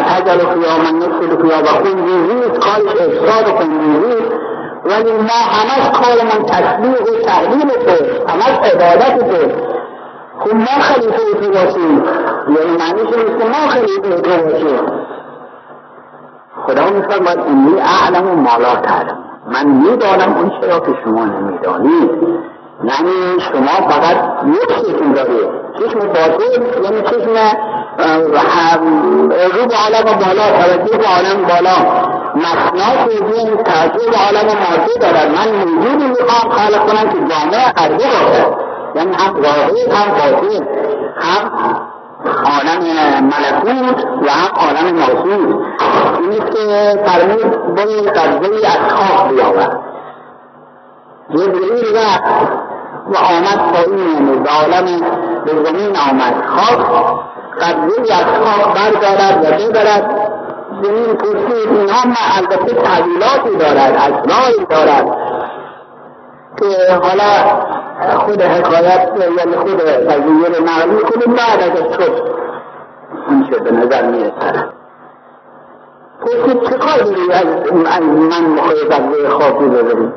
اتجعل 0.00 0.38
فیها 0.38 0.78
من 0.78 0.96
یفسد 0.96 1.42
فیها 1.42 1.62
و 1.62 1.66
خون 1.66 2.06
ریزید 2.06 2.62
خواهیش 2.62 2.90
افساد 2.90 3.58
کن 3.58 3.70
ریزید 3.80 4.32
ولی 4.84 5.12
ما 5.12 5.40
همش 5.56 5.90
کارمون 5.90 6.46
تسبیح 6.46 6.92
و 6.92 7.22
تحلیل 7.24 7.68
تو 7.68 8.04
همش 8.32 8.72
عبادت 8.72 9.18
تو. 9.18 9.79
خب 10.40 10.54
ما 10.54 10.82
خلیفه 10.82 11.40
تو 11.40 11.50
باشیم. 11.50 12.04
یعنی 12.48 12.76
معنیش 12.78 13.16
نیست 13.16 13.38
که 13.38 13.44
ما 13.48 13.68
خلیفه 13.68 14.20
تو 14.20 14.42
باشیم. 14.42 14.80
خدا 16.66 16.90
میفرماد 16.90 17.38
اینی 17.46 17.80
اعلم 17.80 18.30
و 18.30 18.34
مالا 18.34 18.76
تعلم. 18.76 19.18
من 19.46 19.66
می‌دانم 19.66 20.34
اون 20.36 20.50
چرا 20.60 20.80
که 20.80 20.92
شما 21.04 21.24
نمی‌دانید 21.24 22.10
یعنی 22.84 23.40
شما 23.52 23.88
فقط 23.88 24.16
یک 24.46 24.68
چشم 24.68 25.12
دارید. 25.12 25.48
چشم 25.78 25.98
باطل 25.98 26.62
یعنی 26.84 27.02
چشم 27.02 27.34
رو 29.54 29.66
به 29.66 29.76
عالم 29.76 30.18
بالا 30.18 30.46
توجه 30.62 30.98
به 30.98 31.06
عالم 31.06 31.42
بالا. 31.48 31.76
مسنا 32.34 33.04
توجیه 33.04 33.62
تعجب 33.62 34.14
عالم 34.26 34.46
مادی 34.46 34.98
دارد 35.00 35.30
من 35.36 35.48
موجودی 35.64 36.06
می‌خوام 36.06 36.52
خلق 36.52 36.86
کنم 36.86 37.10
که 37.10 37.34
جامعه 37.34 37.72
عرضه 37.76 38.06
باشد 38.06 38.69
یعنی 38.94 39.14
هم 39.14 39.42
ظاهر 39.42 39.70
هم 39.94 40.12
باطن 40.12 40.66
هم 41.20 41.50
عالم 42.44 43.24
ملکوت 43.24 44.04
و 44.22 44.30
هم 44.30 44.50
عالم 44.56 44.98
ناسود 44.98 45.64
اینی 46.20 46.38
که 46.38 46.98
فرمود 47.06 47.74
برو 47.74 48.10
قبضه 48.10 48.66
از 48.66 48.92
خاک 48.92 49.28
بیاورد 49.32 49.80
جبرئیل 51.30 51.96
رفت 51.96 52.52
و 53.06 53.16
آمد 53.16 53.72
پایین 53.72 54.42
به 54.42 54.50
عالم 54.50 55.00
به 55.44 55.64
زمین 55.64 55.96
آمد 55.96 56.44
خاک 56.46 56.86
قبضه 57.60 58.14
از 58.14 58.24
خاک 58.24 58.74
بردارد 58.74 59.44
و 59.44 59.68
ببرد 59.68 60.30
زمین 60.82 61.16
پرسید 61.16 61.68
اینها 61.68 62.02
البته 62.38 62.74
تحویلاتی 62.74 63.56
دارد 63.58 63.94
اسراری 63.94 64.66
دارد 64.70 65.06
که 66.58 66.94
حالا 67.02 67.60
خود 68.08 68.42
حکایت 68.42 69.08
یعنی 69.38 69.56
خود 69.56 69.80
قضیه 69.80 70.60
نقلی 70.62 71.02
کنیم 71.02 71.36
بعد 71.36 71.62
اگر 71.62 71.92
شد 71.92 72.40
اونچه 73.28 73.58
به 73.58 73.70
نظر 73.70 74.06
می‌رسد. 74.06 74.80
پرسید 76.20 76.62
چه 76.62 76.78
کار 76.78 77.02
داری 77.02 77.32
از 77.32 78.12
من 78.12 78.44
مخواه 78.46 78.74
قضیه 78.74 79.28
خاکی 79.28 79.64
ببریم؟ 79.64 80.12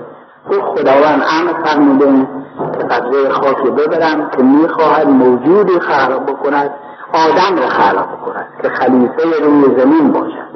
گفت 0.50 0.80
خداوند 0.80 1.24
امر 1.40 1.66
فرموده 1.66 2.28
که 2.74 2.86
قضیه 2.86 3.30
خاکی 3.30 3.70
ببرم 3.70 4.30
که 4.30 4.44
می‌خواهد 4.44 5.08
موجودی 5.08 5.80
خلق 5.80 6.26
بکند 6.26 6.72
آدم 7.14 7.62
را 7.62 7.68
خلق 7.68 8.06
بکند 8.06 8.48
که 8.62 8.70
خلیفه 8.70 9.44
روی 9.44 9.80
زمین 9.80 10.12
باشد. 10.12 10.54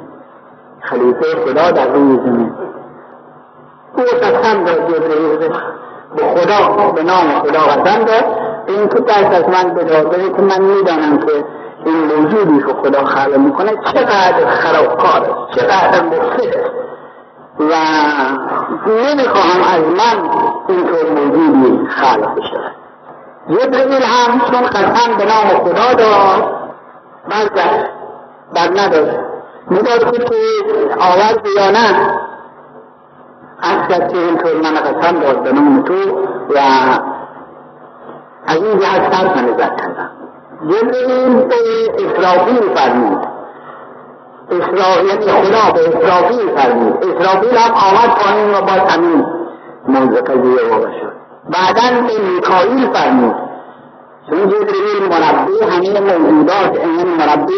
خلیفه 0.80 1.24
خدا 1.46 1.70
در 1.70 1.92
روی 1.92 2.16
زمین. 2.16 2.52
او 3.96 4.02
قسم 4.02 4.64
داد 4.64 4.88
جبرئیل 4.88 5.52
به 6.16 6.22
خدا 6.22 6.90
به 6.92 7.02
نام 7.02 7.40
خدا 7.40 7.60
قسم 7.60 8.04
داد. 8.04 8.24
این 8.68 8.88
که 8.88 9.00
دست 9.00 9.34
از 9.34 9.48
من 9.48 9.74
بدار 9.74 10.32
که 10.36 10.42
من 10.42 10.60
می‌دانم 10.60 11.18
که 11.18 11.44
این 11.84 11.96
موجودی 11.96 12.58
که 12.58 12.72
خدا 12.82 13.04
خلق 13.04 13.36
می‌کنه 13.36 13.70
چقدر 13.70 14.46
خرابکار 14.50 15.22
است 15.22 15.60
چقدر 15.60 16.02
مفسد 16.02 16.70
و 17.60 17.72
نمی‌خواهم 18.90 19.62
از 19.74 19.82
من 19.82 20.30
اینطور 20.68 21.10
موجودی 21.10 21.88
خلق 21.88 22.34
بشه. 22.34 22.60
جبرئیل 23.50 24.02
هم 24.02 24.40
چون 24.40 24.66
قسم 24.66 25.16
به 25.18 25.24
نام 25.24 25.64
خدا 25.64 25.94
داد 25.94 26.58
برگشت 27.30 27.90
بر 28.54 28.80
نداشت. 28.80 29.18
می‌داد 29.70 30.14
که 30.14 30.24
آورد 31.00 31.46
یا 31.56 31.70
نه. 31.70 32.18
اینطور 33.62 34.54
من 34.62 34.74
قسم 34.74 35.20
داد 35.20 35.42
به 35.42 35.52
نام 35.52 35.82
تو 35.82 35.94
و 36.54 36.58
از 38.46 38.56
این 38.56 38.78
جهت 38.78 39.14
سر 39.14 39.34
من 39.34 39.44
نظر 39.44 39.76
کردم. 39.76 40.10
جبرئیل 40.62 41.34
به 41.34 41.56
اسرافیل 41.98 42.74
فرمود 42.74 43.26
اسرائیل 44.50 45.20
خدا 45.20 45.72
به 45.72 45.88
اسرافیل 45.88 46.56
فرمود 46.56 47.04
اسرافیل 47.04 47.56
هم 47.56 47.70
آمد 47.70 48.18
پایین 48.18 48.54
و 48.54 48.60
باز 48.60 48.92
همین 48.92 49.26
موضوع 49.88 50.20
قضیه 50.20 50.70
واقع 50.70 50.90
شد. 51.00 51.12
بعدا 51.50 52.06
به 52.06 52.22
میکائیل 52.34 52.92
فرمود 52.92 53.47
چون 54.30 54.48
جبرئیل 54.48 55.02
مربی 55.10 55.64
همه 55.70 56.00
موجودات 56.00 56.78
این 56.78 57.08
مربی 57.18 57.52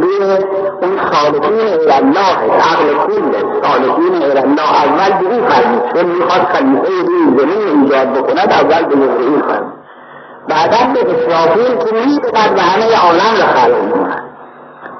روی 0.00 0.36
اون 0.82 0.98
صالحین 1.12 1.90
الله 1.90 2.36
عقل 2.60 2.94
کل 3.06 3.32
صالحین 3.62 4.22
الله 4.22 4.84
اول 4.84 5.18
به 5.18 5.34
او 5.34 5.48
فرمود 5.48 5.82
چون 5.94 6.04
می‌خواد 6.04 6.42
خلیفه 6.42 6.88
روی 7.06 7.38
زمین 7.38 7.82
ایجاد 7.82 8.08
بکند 8.08 8.52
اول 8.52 8.84
به 8.84 8.94
جبرئیل 8.96 9.42
فرمود 9.42 9.72
بعدا 10.48 10.92
به 10.94 11.00
اسرافیل 11.00 11.76
که 11.76 12.06
میبود 12.06 12.34
و 12.34 12.60
همه 12.60 12.96
عالم 12.96 13.34
را 13.38 13.46
خلق 13.46 13.84
می‌کند 13.84 14.22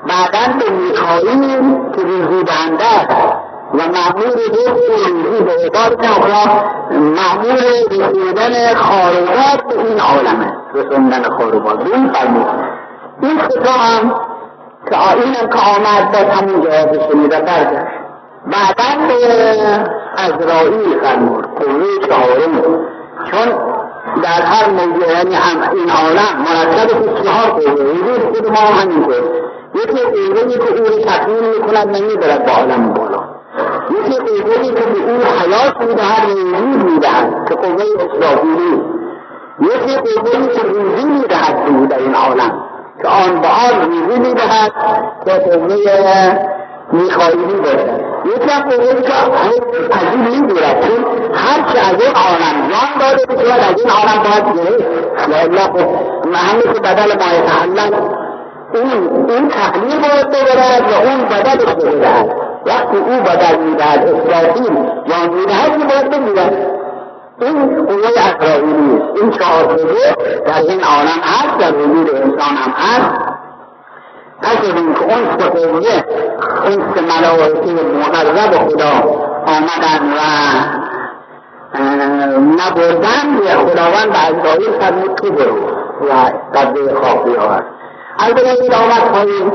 بعدا 0.08 0.52
به 0.58 0.70
میکائیل 0.70 1.76
که 1.96 2.02
ریزی 2.02 2.44
دهنده 2.44 2.84
است 2.84 3.45
و 3.74 3.78
معمول 3.78 4.32
روزی 4.32 5.42
به 5.44 5.52
عبارت 5.52 6.04
اخرى 6.04 6.64
معمول 6.90 7.56
رسیدن 7.90 8.74
خاروبات 8.74 9.62
به 9.68 9.78
این 9.78 10.00
عالمه 10.00 10.52
رسوندن 10.74 11.22
خاروبات 11.22 11.78
به 11.84 11.94
این 11.94 12.12
فرمود. 12.12 12.46
این 13.22 13.38
خطا 13.38 13.70
هم 13.70 14.14
که 14.90 15.12
اینم 15.12 15.50
که 15.50 15.58
آمد 15.58 16.12
با 16.12 16.34
همون 16.34 16.60
جواب 16.60 17.10
شنیده 17.12 17.40
برگشت. 17.40 17.96
بعدا 18.46 19.06
به 19.08 19.56
ازرائیل 20.16 21.00
فرمود. 21.02 21.44
قوه 21.44 22.06
چهارم 22.08 22.86
چون 23.30 23.76
در 24.22 24.42
هر 24.42 24.70
موضوع 24.70 25.08
یعنی 25.08 25.36
این 25.72 25.90
عالم 25.90 26.44
مرتب 26.48 26.88
که 26.88 27.22
چهار 27.22 27.50
قوه 27.50 27.84
وجود 27.84 28.36
خود 28.36 28.50
ما 28.50 28.58
همینطور 28.58 29.22
یکی 29.74 30.00
قوهی 30.04 30.58
که 30.58 30.70
او 30.72 30.84
رو 30.84 30.98
تکمیل 31.04 31.62
می‌کند 31.62 31.96
نمی‌برد 31.96 32.46
با 32.46 32.52
عالم 32.52 32.94
بالا. 32.94 33.15
یکی 33.90 34.18
قوهی 34.18 34.68
که 34.68 34.84
به 34.86 35.12
او 35.12 35.20
حیات 35.40 35.76
می‌دهد 35.80 36.28
و 36.28 36.32
وجود 36.32 36.90
می‌دهد 36.90 37.48
که 37.48 37.54
قوه 37.54 37.84
اسرافیلی 37.98 38.82
یکی 39.60 39.96
قوهی 39.96 40.46
که 40.48 40.62
روزی 40.62 41.04
می‌دهد 41.04 41.64
به 41.64 41.70
او 41.70 41.86
در 41.86 41.98
این 41.98 42.14
عالم. 42.14 42.62
که 43.02 43.08
آن 43.08 43.40
به 43.40 43.48
آن 43.48 43.90
روزی 43.90 44.20
می‌دهد 44.20 44.72
که 45.24 45.32
قوه 45.32 45.76
میخائیلی 46.92 47.54
باشد 47.54 48.00
یکی 48.24 48.50
هم 48.50 48.62
قوهی 48.62 49.02
که 49.02 49.88
پذیر 49.90 50.40
می‌گیرد 50.40 50.86
چون 50.86 51.04
هر 51.34 51.72
چه 51.72 51.78
از 51.78 52.02
این 52.02 52.14
عالم 52.14 52.68
جان 52.70 52.90
داده 53.00 53.26
بشود 53.26 53.60
از 53.60 53.80
این 53.80 53.90
عالم 53.90 54.22
باید 54.22 54.56
گرفت. 54.56 54.84
الله 55.28 56.36
همه 56.36 56.62
که 56.62 56.80
بدل 56.80 57.24
ما 57.24 57.32
یتعلم 57.34 57.92
اون 58.74 59.08
اون 59.30 59.48
تحلیل 59.48 59.98
باید 59.98 60.28
ببرد 60.28 60.92
و 60.92 61.08
اون 61.08 61.28
بدلش 61.28 61.74
ببرد 61.74 62.45
وقتی 62.66 62.96
او 62.96 63.20
بدل 63.22 63.58
می‌دهد 63.58 64.08
اسرافیل 64.08 64.74
یا 65.06 65.32
می‌دهد 65.32 65.78
که 65.78 65.84
باید 65.84 66.10
بمیرد 66.10 66.76
این 67.40 67.86
قوه 67.86 68.08
اسرائیلی 68.16 68.96
است 68.96 69.20
این 69.20 69.30
چهار 69.30 69.76
در 70.46 70.60
این 70.68 70.80
عالم 70.84 71.20
هست 71.22 71.58
در 71.58 71.72
وجود 71.76 72.14
انسان 72.14 72.56
هم 72.56 72.72
هست. 72.76 73.36
پس 74.42 74.64
این 74.64 74.94
که 74.94 75.02
اون 75.02 75.38
سه 75.38 75.48
قوه 75.48 76.04
اون 76.64 76.94
سه 76.94 77.00
ملائکه 77.00 77.72
مقرب 77.82 78.68
خدا 78.68 78.90
آمدن 79.46 80.12
و 80.12 80.20
نبردن 82.40 83.36
به 83.38 83.50
خداوند 83.50 84.12
به 84.12 84.18
اسرائیل 84.18 84.78
فرمود 84.80 85.14
تو 85.14 85.30
برو 85.30 85.68
و 86.10 86.30
قبضه 86.54 86.94
خواب 86.94 87.24
بیاورد 87.24 87.64
البته 88.18 88.62
این 88.62 88.74
آمد 88.74 89.12
پایین 89.12 89.52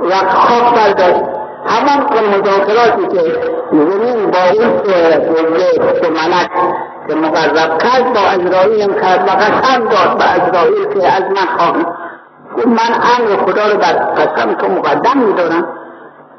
و 0.00 0.30
خواب 0.30 0.74
برداشت. 0.74 1.37
همان 1.68 2.06
که 2.06 2.38
مذاکراتی 2.38 3.06
که 3.06 3.22
زمین 3.72 4.30
با 4.30 4.38
اون 4.54 4.82
گرده 4.82 6.00
که 6.00 6.08
ملک 6.10 6.50
که 7.08 7.14
مقرب 7.14 7.78
کرد 7.78 8.12
با 8.14 8.20
ازرائیل 8.20 8.80
هم 8.82 8.94
کرد 9.00 9.28
و 9.28 9.30
قسم 9.30 9.84
داد 9.84 10.18
به 10.18 10.24
ازرائیل 10.24 10.84
که 10.84 11.08
از 11.08 11.22
من 11.22 11.58
خواهی. 11.58 11.84
گفت 12.56 12.66
من 12.66 12.92
امر 12.94 13.36
خدا 13.46 13.66
رو 13.72 13.78
بر 13.78 13.92
قسم 13.92 14.52
تو 14.52 14.68
مقدم 14.68 15.18
میدارم. 15.18 15.68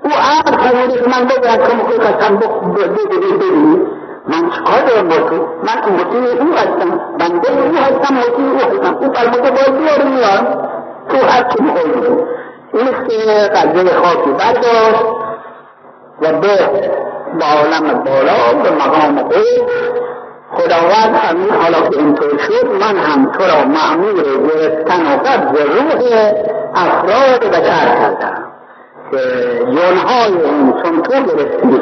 او 0.04 0.12
امر 0.12 0.58
فرموده 0.58 1.00
که 1.00 1.10
من 1.10 1.26
بگوید 1.26 1.68
که 1.68 1.76
مخوی 1.76 1.98
قسم 1.98 2.36
بگیری 2.36 3.38
بگیری 3.38 3.82
من 4.28 4.50
چکار 4.50 4.82
دارم 4.88 5.08
با 5.08 5.16
تو؟ 5.16 5.36
من 5.36 5.94
مطیع 5.94 6.42
او 6.42 6.54
هستم. 6.54 7.00
بنده 7.20 7.52
او 7.52 7.76
هستم 7.76 8.14
مطیع 8.16 8.46
او 8.52 8.58
هستم. 8.58 8.96
او 8.96 9.14
فرموده 9.14 9.52
باید 9.52 9.78
بیار 9.78 10.04
میان 10.04 10.70
تو 11.10 11.18
هر 11.28 11.44
چی 11.44 11.64
می‌خوای 11.64 11.86
که 12.72 13.50
قضیه 13.56 13.94
خاکی 13.94 14.32
برداشت 14.32 15.06
و 16.22 16.40
به 16.40 16.70
با 17.40 17.46
عالم 17.46 18.04
بالا 18.04 18.64
به 18.64 18.72
مقام 18.72 19.18
خود. 19.18 19.70
خداوند 20.54 21.16
همین 21.16 21.50
حالا 21.50 21.90
که 21.90 21.98
اینطور 21.98 22.38
شد 22.38 22.66
من 22.82 22.98
هم 22.98 23.32
تو 23.32 23.44
را 23.44 23.66
معمور 23.66 24.24
گرفتن 24.48 25.02
و 25.02 25.18
قبض 25.18 25.60
روح 25.62 26.32
افراد 26.76 27.46
بشر 27.52 27.96
کردم 28.00 28.44
که 29.12 29.18
جنهای 29.66 30.44
اون 30.44 30.84
چون 30.84 31.02
تو 31.02 31.12
گرفتی 31.12 31.82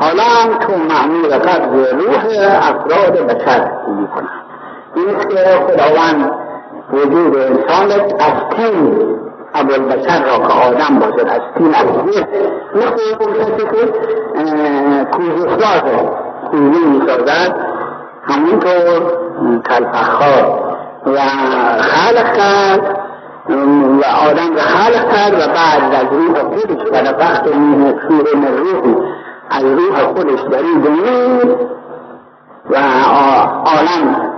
حالا 0.00 0.22
هم 0.22 0.58
تو 0.58 0.72
معمور 0.72 1.38
قبض 1.38 1.92
روح 1.92 2.24
افراد 2.62 3.26
بشر 3.26 3.70
می‌کنم. 3.88 4.42
این 4.94 5.18
که 5.18 5.36
خداوند 5.66 6.30
وجود 6.92 7.36
انسان 7.36 7.90
از 8.20 8.56
تین 8.56 9.25
اول 9.56 9.78
بشر 9.78 10.24
را 10.24 10.38
که 10.38 10.52
آدم 10.52 10.98
باشد 10.98 11.28
از 11.28 11.40
تین 11.58 11.74
از 11.74 11.86
مثل 12.74 13.00
اون 13.20 13.32
کسی 13.32 13.66
که 13.66 13.92
کوزوسلاز 15.12 15.82
کوزی 16.50 16.84
می‌سازد. 16.84 17.54
همینطور 18.28 19.12
کلفخار 19.68 20.76
و 21.06 21.18
خلق 21.80 22.36
کرد 22.36 22.98
و 23.48 24.04
آدم 24.30 24.54
را 24.54 24.62
خلق 24.62 25.14
کرد 25.14 25.34
و 25.34 25.52
بعد 25.52 25.94
از 25.94 26.12
روح 26.12 26.42
خودش 26.42 26.92
و 26.92 26.96
نفخت 26.96 27.44
سوره 28.08 28.36
من 28.36 28.56
روحی 28.56 28.96
از 29.50 29.64
روح 29.64 30.02
خودش 30.02 30.40
این 30.40 30.80
و 32.70 32.76
عالم 33.64 34.35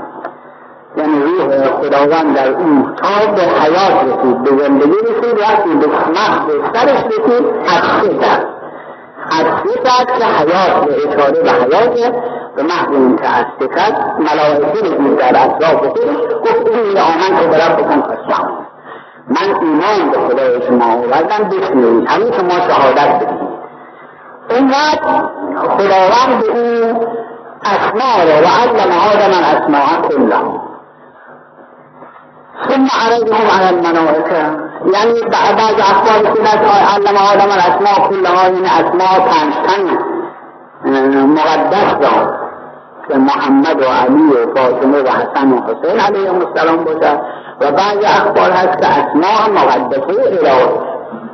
یعنی 0.99 1.23
روح 1.23 1.67
خداوند 1.67 2.37
در 2.37 2.49
اون 2.49 2.95
تا 2.97 3.33
به 3.33 3.43
حیات 3.43 4.05
رسید. 4.05 4.43
به 4.43 4.63
زندگی 4.63 4.93
رسید 4.93 5.41
وقتی 5.41 5.69
به 5.69 5.87
به 5.87 6.79
سرش 6.79 7.05
رسید. 7.05 7.45
از 7.67 7.83
سه 8.03 8.29
از 9.31 9.47
سه 9.65 10.19
که 10.19 10.25
حیات. 10.25 10.85
به 10.85 11.09
اشاره 11.09 11.43
به 11.43 11.51
حیات 11.51 12.15
به 12.57 12.63
محض 12.63 12.89
این 12.91 13.17
که 13.17 13.29
از 13.29 13.47
سه 13.59 13.95
ملائکه 14.19 14.95
رو 14.99 15.17
در 15.17 15.45
اطراف 15.45 15.87
خودش. 15.87 16.17
گفت 16.41 16.69
این 16.69 16.99
آمن 16.99 17.41
که 17.41 17.47
برم 17.47 17.77
بکن 17.77 18.01
قسم 18.01 18.69
من 19.29 19.55
ایمان 19.61 20.11
به 20.11 20.19
خدای 20.19 20.67
شما 20.67 20.85
آوردم 20.85 21.49
بشنوید 21.49 22.09
همین 22.09 22.33
شما 22.33 22.69
شهادت 22.69 23.15
بدید 23.15 23.49
اینقدر 24.51 25.29
خداوند 25.69 26.41
به 26.41 26.55
این 26.55 26.97
اسماء 27.65 28.23
رو 28.23 28.45
و 28.45 28.49
علم 28.63 28.93
آدم 29.13 29.33
الاسماء 29.39 30.09
کلها 30.09 30.68
ثم 32.67 32.87
عرضهم 33.01 33.47
على 33.57 33.69
الملائكه 33.77 34.69
یعنی 34.93 35.21
بعض 35.21 35.75
اخبار 35.79 36.35
که 36.35 36.41
علم 36.95 37.17
آدم 37.33 37.51
الاسماء 37.51 38.09
کلها 38.09 38.47
این 38.47 38.65
اسماء 38.65 39.21
پنجتن 39.21 39.99
مقدس 41.27 41.95
را 42.01 42.39
که 43.09 43.19
محمد 43.19 43.83
و 43.83 43.85
علی 43.85 44.33
و 44.33 44.55
فاطمه 44.55 45.03
و 45.03 45.09
حسن 45.09 45.53
و 45.53 45.61
حسین 45.63 46.01
علیهم 46.01 46.47
السلام 46.47 46.85
باشد 46.85 47.21
و 47.61 47.73
بعض 47.73 47.97
اخبار 48.05 48.51
هست 48.51 48.79
که 48.79 48.87
اسماء 48.87 49.49
مقدسه 49.55 50.09
الهی. 50.09 50.69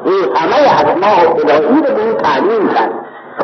این 0.04 0.36
همه 0.36 0.54
اسماء 0.54 1.30
الهی 1.30 1.82
رو 1.82 1.94
به 1.94 2.12
تعلیم 2.22 2.68
کرد. 2.68 2.90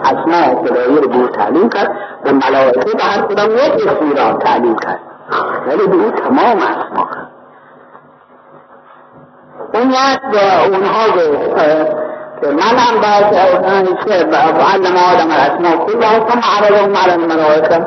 اسماء 0.05 0.59
الهی 0.59 1.01
رو 1.01 1.09
به 1.09 1.29
تعلیم 1.29 1.69
کرد. 1.69 1.91
و 2.25 2.33
ملائکه 2.33 2.97
به 2.97 3.03
هر 3.03 3.23
کدام 3.23 3.51
یک 3.51 3.89
اسمی 3.89 4.15
را 4.15 4.33
تعلیم 4.33 4.77
کرد. 4.77 5.01
ولی 5.67 5.87
به 5.87 5.97
این 5.97 6.11
تمام 6.11 6.59
اسما 6.59 7.09
اون 9.91 9.99
وقت 9.99 10.23
اونها 10.67 11.05
که 12.41 12.49
من 12.49 12.79
هم 12.79 13.01
باید 13.01 13.35
علم 14.75 14.97
آدم 14.97 15.31
الاسماء 15.31 15.87
کلها 15.87 16.29
ثم 16.29 16.41
عرضهم 16.59 16.97
على 16.97 17.13
الملائکه 17.13 17.87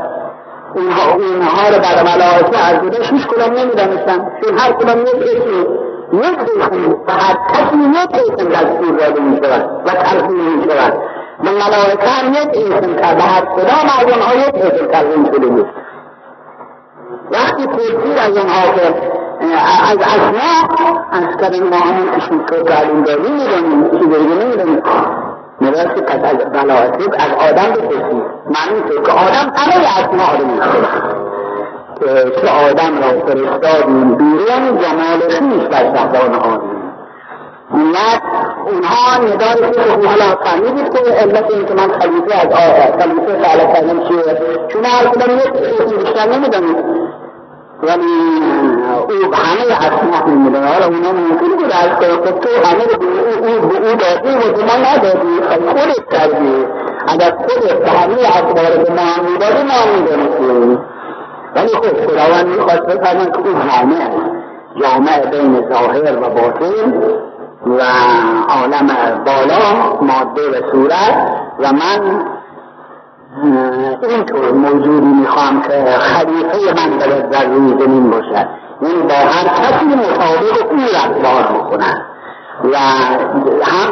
اونها, 0.75 1.13
اونها 1.13 1.69
رو 1.69 1.79
بر 1.79 2.03
ملائکه 2.03 2.57
از 2.57 2.79
بوده 2.81 3.03
هیچ 3.03 3.27
کدام 3.27 3.53
نمی‌دانستن. 3.53 4.31
چون 4.43 4.57
هر 4.57 4.71
کدام 4.71 5.01
یک 5.01 5.07
اسمی 5.07 5.65
یک 6.13 6.39
اسمی 6.39 6.87
و 7.07 7.11
هر 7.11 7.35
کسی 7.53 7.77
یک 7.77 8.09
اسم 8.13 8.49
دستور 8.49 8.97
داده 8.99 9.21
می 9.21 9.37
شود 9.43 9.81
و 9.85 9.89
ترسیم 9.89 10.57
می 10.57 10.63
شود 10.63 10.93
به 11.43 11.49
ملائکه 11.51 12.09
هم 12.09 12.33
یک 12.33 12.67
اسم 12.67 12.95
کرد 12.95 13.15
به 13.15 13.23
هر 13.23 13.45
کدام 13.45 13.85
از 13.99 14.13
اونها 14.13 14.35
یک 14.35 14.55
اسم 14.55 15.25
شده 15.33 15.47
بود. 15.47 15.67
وقتی 17.31 17.67
پرسید 17.67 18.17
از 18.17 18.37
اونها 18.37 18.75
که 18.75 19.22
از 19.51 19.97
اسما 19.97 21.03
از 21.11 21.61
ما 21.61 21.77
همون 21.77 22.09
اسم 22.09 22.45
که 22.45 22.63
تعلیم 22.63 23.03
داریم 23.03 23.31
می‌دانیم 23.31 23.89
چیز 23.91 24.01
دیگه 24.01 24.45
نمی‌دانیم 24.45 24.81
میراث 25.61 25.85
پس 25.85 26.19
از 26.23 26.51
بلاعتیب 26.53 27.13
از 27.13 27.49
آدم 27.49 27.71
بپرسید 27.71 28.23
معنی 28.45 29.03
که 29.05 29.11
آدم 29.11 29.53
همه 29.55 29.87
اسما 29.99 30.37
رو 30.39 30.47
می‌خواد 30.47 31.23
که 32.41 32.49
آدم 32.49 32.97
را 32.97 33.25
فرستادیم 33.25 34.15
بیرون 34.15 34.77
جمال 34.77 35.19
خویش 35.19 35.63
در 35.71 35.95
شهران 35.95 36.35
آدم. 36.35 36.83
نیت 37.73 38.21
اونها 38.65 39.17
ندای 39.17 39.71
که 39.71 40.07
حالا 40.07 40.35
فهمیدید 40.43 40.93
که 40.93 41.11
علت 41.11 41.51
این 41.51 41.65
که 41.65 41.73
من 41.73 41.91
خلیفه 41.99 42.35
از 42.35 42.53
آه 42.53 42.99
خلیفه 42.99 43.41
تعالی 43.41 43.73
کردم 43.73 44.07
چیه؟ 44.07 44.41
چون 44.67 44.85
هر 44.85 45.05
کدام 45.05 45.37
یک 45.37 45.47
اسم 45.47 45.97
بیشتر 45.97 46.29
نمی‌دانید 46.29 46.77
ولی 47.83 48.82
او 49.09 49.35
همه 49.35 49.73
اسما 49.85 50.33
می‌دونه. 50.33 50.67
حالا 50.67 50.85
اونا 50.85 51.11
ممکن 51.11 51.57
بود 51.57 51.71
از 51.71 51.99
که 51.99 52.31
تو 52.31 52.49
همه 52.67 52.83
رو 52.83 52.95
او 53.39 53.53
او 53.55 53.95
دادی 53.95 54.35
و 54.35 54.53
به 54.53 54.63
ما 54.63 54.77
ندادی. 54.89 55.41
خودت 55.67 56.09
کردی. 56.11 56.65
اگر 57.07 57.31
خودت 57.31 57.79
به 57.79 57.89
همه 57.89 58.15
اخبار 58.27 58.83
به 58.83 58.91
ما 58.93 59.29
می‌دادی 59.29 59.63
ما 59.63 59.79
می‌دونستیم. 59.95 60.79
ولی 61.55 61.67
خب 61.67 62.07
خداوند 62.07 62.47
می‌خواست 62.47 62.87
که 62.87 63.39
او 63.39 63.53
جامع 63.53 64.09
جامع 64.81 65.25
بین 65.31 65.69
ظاهر 65.69 66.17
و 66.17 66.29
باطن 66.29 66.93
و 67.65 67.81
عالم 68.49 68.87
بالا 69.25 69.95
ماده 70.01 70.49
و 70.49 70.71
صورت. 70.71 71.27
و 71.59 71.71
من 71.71 72.25
اینطور 74.09 74.51
موجودی 74.51 75.07
می‌خوام 75.07 75.61
که 75.61 75.85
خلیفه 75.99 76.73
من 76.75 76.97
در 76.97 77.31
زمین 77.31 78.09
باشد. 78.09 78.47
این 78.81 79.07
با 79.07 79.13
هر 79.13 79.47
کسی 79.47 79.85
مطابق 79.85 80.71
او 80.71 80.77
رفتار 80.77 81.57
بکنن 81.57 82.05
و 82.63 82.77
هم 83.63 83.91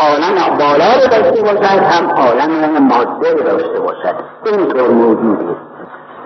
عالم 0.00 0.58
بالا 0.58 0.92
رو 0.94 1.08
داشته 1.10 1.42
باشد 1.42 1.82
هم 1.82 2.10
عالم 2.10 2.88
ماده 2.88 3.32
رو 3.32 3.42
داشته 3.42 3.80
باشد. 3.80 4.14
اینطور 4.46 4.90
موجودی 4.90 5.56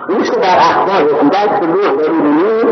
این 0.08 0.22
که 0.22 0.36
در 0.36 0.58
اخبار 0.58 1.02
رسیده 1.02 1.60
که 1.60 1.66
روح 1.66 1.96
دارید 1.96 2.66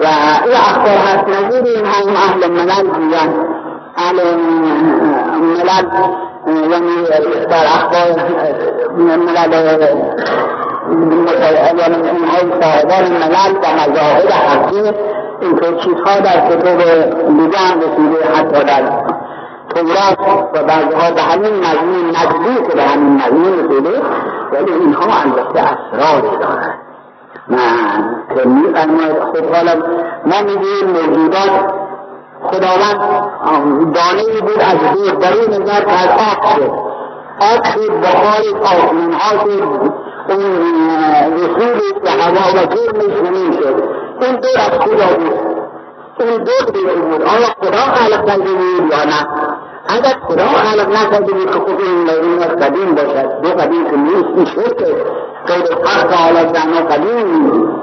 و 0.00 0.06
این 0.44 0.54
اخبار 0.54 0.96
هست 0.96 1.24
این 1.66 1.86
هم 1.86 2.16
اهل 2.16 2.50
ملل 2.50 2.86
گویند 2.86 3.34
اهل 3.96 4.34
ملل 5.40 5.86
یعنی 6.46 7.04
در 7.50 7.64
اخبار 7.64 8.06
ملل 8.98 9.54
یعنی 11.78 12.08
اونهای 12.08 12.62
صاحبان 12.62 13.12
ملل 13.12 13.52
و 13.62 13.90
مذاهب 13.90 14.28
حقی 14.32 14.92
اینطور 15.40 15.80
چیزها 15.84 16.20
در 16.20 16.48
کتب 16.48 16.78
دیگه 17.28 17.58
هم 17.58 17.80
رسیده 17.80 18.24
حتی 18.34 18.64
در 18.64 18.82
تورات 19.74 20.18
و 20.54 20.62
بعضها 20.62 21.10
به 21.14 21.22
همین 21.22 21.54
مضمون 21.58 22.08
نزدیک 22.10 22.74
به 22.74 22.82
همین 22.82 23.14
مضمون 23.14 23.52
رسیده 23.52 24.02
ولی 24.52 24.72
اینها 24.72 25.20
البته 25.20 25.60
اسراری 25.60 26.38
دارد 26.40 26.78
نه 27.48 27.58
که 28.34 28.48
میفرماید 28.48 29.20
خب 29.20 29.54
حالا 29.54 29.72
ما 30.26 30.42
میگیم 30.42 30.90
موجودات 30.90 31.72
خداوند 32.42 33.00
دانه 33.94 34.40
بود 34.40 34.60
از 34.60 34.94
دور 34.94 35.14
در 35.14 35.32
این 35.32 35.62
نظر 35.62 35.84
که 35.84 35.92
از 35.92 36.08
آب 36.08 36.56
شد 36.56 36.72
آب 37.40 37.64
شد 37.64 38.00
بخار 38.00 38.62
آسمان 38.64 39.12
ها 39.12 39.44
شد 39.44 39.92
اون 40.28 41.32
رسول 41.32 42.00
به 42.02 42.10
هوا 42.10 42.62
و 42.62 42.66
جرمش 42.66 43.16
زمین 43.24 43.52
شد. 43.52 43.82
اون 44.20 44.36
دور 44.36 44.58
از 44.58 44.78
خدا 44.80 45.16
بود؟ 45.18 45.38
اون 46.20 46.44
دور 46.44 46.72
دیگه 46.72 46.94
بود؟ 46.94 47.22
آیا 47.22 47.46
خدا 47.60 47.78
خلق 47.78 48.26
کرده 48.26 48.50
بود 48.50 48.90
یا 48.90 49.04
نه؟ 49.04 49.26
اگر 49.88 50.14
خدا 50.28 50.46
خلق 50.46 50.88
نکرده 50.88 51.32
بود 51.32 51.46
که 51.46 51.58
خود 51.58 51.80
این 51.80 52.42
از 52.42 52.50
قدیم 52.50 52.94
باشد. 52.94 53.40
دو 53.42 53.48
قدیم 53.48 53.90
که 53.90 53.96
نیست 53.96 54.28
این 54.36 54.44
شرک 54.44 54.78
غیر 55.46 55.74
حق 55.84 56.08
تعالی 56.08 56.52
جمع 56.52 56.80
قدیم. 56.80 57.78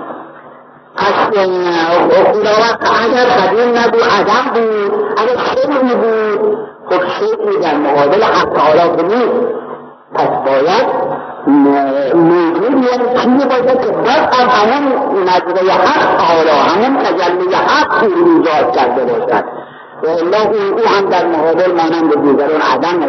خداوند 2.23 2.79
اگر 3.03 3.25
قدیم 3.25 3.77
نبود 3.77 4.03
عدم 4.03 4.53
بود. 4.53 4.93
اگر 5.17 5.37
شیعی 5.37 5.95
بود 5.95 6.57
خب 6.89 7.07
شیعی 7.19 7.59
در 7.61 7.77
مقابل 7.77 8.23
حق 8.23 8.49
تعالی 8.53 9.03
نیست. 9.03 9.55
پس 10.13 10.29
باید 10.45 11.14
موجود 11.47 12.83
یک 12.83 13.21
چیزی 13.21 13.45
باشه 13.45 13.77
که 13.77 13.91
باید 13.91 14.33
هم 14.33 14.49
همون 14.49 15.23
نظره 15.23 15.71
حق 15.71 16.17
تعالی 16.17 16.49
همون 16.49 17.03
تجلی 17.03 17.55
حق 17.55 18.03
ایجاد 18.03 18.75
کرده 18.75 19.05
باشد. 19.05 19.45
و 20.03 20.09
الله 20.09 20.47
او 20.71 20.87
هم 20.87 21.09
در 21.09 21.25
مقابل 21.25 21.71
مانند 21.71 22.21
دیگران 22.21 22.61
عدم 22.61 22.99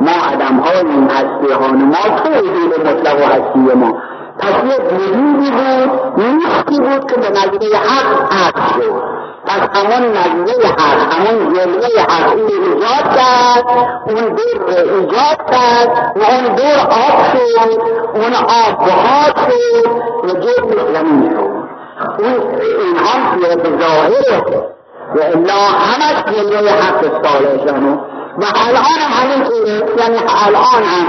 ما 0.00 0.10
عدم 0.32 0.56
هاییم 0.56 1.08
هستی 1.08 1.52
هان 1.52 1.84
ما 1.84 2.18
توحید 2.24 2.86
مطلق 2.86 3.20
و 3.20 3.24
هستی 3.24 3.78
ما. 3.78 3.98
پس 4.38 4.54
یک 4.64 4.92
وجودی 4.92 5.50
بود 5.50 5.90
نیستی 6.16 6.80
بود 6.80 7.10
که 7.10 7.16
به 7.20 7.30
نظره 7.30 7.78
حق 7.78 8.32
حق 8.32 8.74
شد. 8.74 9.02
پس 9.46 9.78
همون 9.78 10.10
نظره 10.10 10.68
حق 10.68 11.12
همون 11.12 11.54
جلوه 11.54 12.00
حق 12.00 12.32
این 12.36 12.46
ایجاد 12.46 13.16
کرد 13.16 13.64
اون 14.06 14.34
دور 14.34 14.68
ایجاد 14.68 15.50
کرد 15.50 16.12
و 16.16 16.22
اون 16.22 16.54
دور 16.54 16.78
آب 16.78 17.24
شد 17.32 17.80
اون 18.14 18.34
آب 18.34 18.86
بخار 18.86 19.48
شد 19.48 19.88
و 20.24 20.28
جلوه 20.28 20.92
زمین 20.94 21.30
شد. 21.30 21.64
اون 22.18 22.60
این 22.60 22.96
هم 22.96 23.40
صورت 23.40 23.80
ظاهره 23.80 24.64
و 25.14 25.20
الا 25.20 25.54
همش 25.54 26.36
جلوه 26.36 26.70
حق 26.70 27.02
صالحشانه 27.24 27.98
و 28.38 28.44
الان 28.68 28.84
هم 28.84 29.12
همین 29.12 29.46
یعنی 29.98 30.18
الان 30.46 30.82
هم 30.82 31.06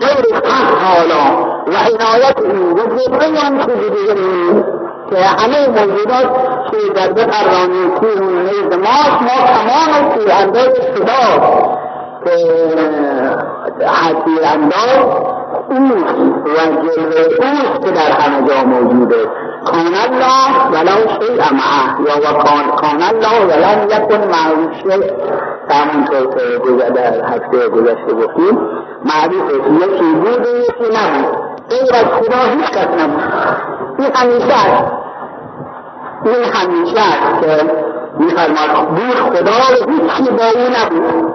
غیر 0.00 0.34
حق 0.34 0.78
حالا 0.84 1.51
و 1.66 1.74
عنایت 1.74 2.38
او 2.40 2.70
و 2.70 2.96
جلوه 2.96 3.40
هم 3.40 3.58
چیزی 3.58 3.90
دیگه 3.90 4.14
که 5.10 5.18
همه 5.18 5.68
موجودات 5.68 6.30
که 6.70 6.92
در 6.94 7.12
بقرانی 7.12 7.90
که 8.00 8.20
نیز 8.20 8.78
ماست 8.78 9.22
ما 9.22 9.46
تمام 9.46 10.14
تیر 10.14 10.32
انداز 10.32 10.72
خدا 10.94 11.40
که 12.24 12.36
تیر 14.24 14.44
انداز 14.44 15.32
اوست 15.68 16.14
و 16.46 16.72
جلوه 16.82 17.16
اوست 17.16 17.84
که 17.84 17.90
در 17.90 18.10
همه 18.10 18.48
جا 18.48 18.64
موجوده. 18.64 19.28
کان 19.64 19.86
الله 19.86 20.68
ولا 20.72 20.96
شیء 20.96 21.52
معه 21.52 22.00
یا 22.06 22.30
و 22.30 22.42
کان 22.76 23.02
الله 23.02 23.44
ولم 23.46 23.88
یکن 23.90 24.28
معه 24.28 24.74
شیء. 24.82 25.10
همونطور 25.70 26.34
که 26.34 26.90
در 26.90 27.24
هفته 27.24 27.68
گذشته 27.68 28.12
گفتیم. 28.14 28.58
معروف 29.04 29.50
یکی 29.82 30.14
بود 30.14 30.46
یکی 30.46 30.96
نبود 30.96 31.51
غیر 31.70 31.94
از 31.94 32.04
خدا 32.04 32.38
هیچ 32.56 32.70
کس 32.70 32.88
نبود. 32.98 33.22
این 33.98 34.10
همیشه 34.14 34.54
است. 34.54 34.92
این 36.24 36.44
همیشه 36.44 37.00
است 37.00 37.40
که 37.42 37.66
میفرماد 38.18 38.88
بود 38.88 39.16
خدا 39.16 39.52
هیچی 39.88 40.30
با 40.30 40.44
او 40.44 40.68
نبود. 40.76 41.34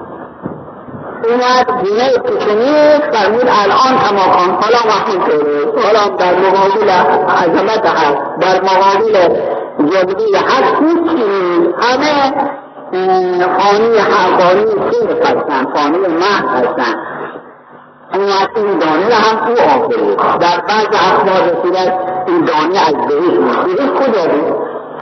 اومد 1.24 1.84
دینه 1.84 2.18
پیشنی 2.18 3.00
فرمود 3.14 3.48
الان 3.48 4.00
کماکان 4.00 4.50
حالا 4.62 4.78
وقتی 4.88 5.18
طوره 5.18 5.84
حالا 5.84 6.16
در 6.18 6.34
مقابل 6.40 6.90
عظمت 7.30 7.86
هست. 7.86 8.18
در 8.40 8.62
مقابل 8.62 9.36
جلوی 9.80 10.36
هست. 10.36 10.76
هیچی 10.82 11.24
همه 11.82 12.34
فانی 13.58 13.98
حقانی 13.98 14.66
صرف 14.92 15.22
هستن. 15.22 15.66
فانی 15.74 15.98
محض 15.98 16.64
هستن. 16.64 17.17
اومد 18.14 18.50
این 18.56 18.80
دانه 18.80 19.16
هم 19.16 19.48
او 19.48 19.54
آفرید 19.54 20.18
در 20.18 20.62
بعض 20.68 20.88
اخبار 20.94 21.42
رسیدت 21.42 21.94
این 22.28 22.46
دانه 22.46 22.80
از 22.88 22.94
بهش 23.08 23.38
بود 23.38 23.94
کجا 23.96 24.28
بود 24.28 24.54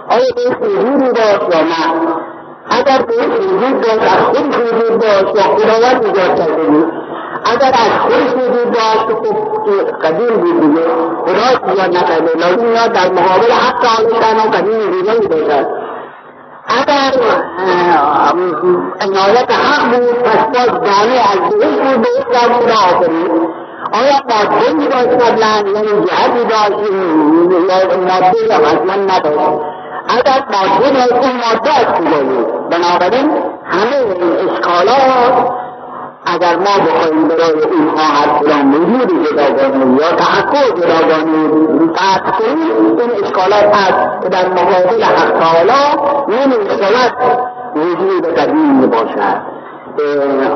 آیا 0.10 0.26
بهش 0.36 0.56
وجودی 0.62 1.12
داشت 1.12 1.56
یا 1.56 1.62
نه؟ 1.62 1.82
اگر 2.70 3.02
بهش 3.02 3.40
وجود 3.40 3.82
داشت 3.82 4.02
از 4.02 4.24
خودش 4.24 4.58
وجود 4.58 5.00
داشت 5.00 5.36
یا 5.36 5.44
خداوند 5.44 6.06
ایجاد 6.06 6.38
کرده 6.38 6.64
بود؟ 6.64 6.94
اگر 7.46 7.68
از 7.68 8.00
خودش 8.02 8.34
وجود 8.34 8.72
داشت 8.72 9.06
خب 9.06 9.36
قدیم 10.04 10.38
بود 10.38 10.62
دیگه. 10.62 10.86
خدا 11.26 11.70
ایجاد 11.72 11.98
نکرده 11.98 12.32
لازم 12.38 12.66
میاد 12.66 12.92
در 12.92 13.12
مقابل 13.12 13.52
حق 13.52 13.86
عالی 13.86 14.38
و 14.38 14.52
قدیم 14.52 14.94
وجودی 14.94 15.28
باشد 15.28 15.85
اگر 16.68 17.12
عنایت 19.02 19.52
حق 19.52 20.00
بود 20.00 20.24
پس 20.24 20.46
باز 20.46 20.68
دانه 20.68 21.22
از 21.32 21.40
بهش 21.60 21.78
بود 21.78 22.02
به 22.02 22.08
در 22.32 22.54
خدا 22.54 22.74
آفرید 22.74 23.56
آیا 23.94 24.20
ماده 24.30 24.88
داشت 24.88 25.08
قبلا 25.08 25.72
یعنی 25.72 26.06
جهتی 26.06 26.44
داشت 26.44 26.92
ماده 28.00 28.46
یا 28.50 28.56
اصلا 28.56 28.96
نداشت 28.96 29.62
اگر 30.08 30.40
ماده 30.52 30.90
داشت 30.92 31.14
اون 31.14 31.32
ماده 31.32 31.74
از 31.74 31.86
بنابراین 32.70 33.32
همه 33.66 33.96
این 33.96 34.50
اشکالات 34.50 35.65
اگر 36.26 36.56
ما 36.56 36.86
بخواهیم 36.86 37.28
برای 37.28 37.64
اینها 37.72 38.04
هر 38.04 38.40
کدام 38.40 38.74
وجود 38.74 39.26
جداگانه 39.26 40.02
یا 40.02 40.12
تحقق 40.12 40.80
جداگانه 40.80 41.48
قطع 41.94 42.32
کنیم 42.38 42.98
این 43.00 43.12
اشکالات 43.24 43.76
هست 43.76 44.24
که 44.24 44.30
در 44.30 44.50
مقابل 44.50 45.04
حق 45.04 45.40
تعالی 45.40 45.84
نمی‌شود. 46.28 47.14
وجود 47.76 48.28
قدیم 48.28 48.82
باشد. 48.82 49.56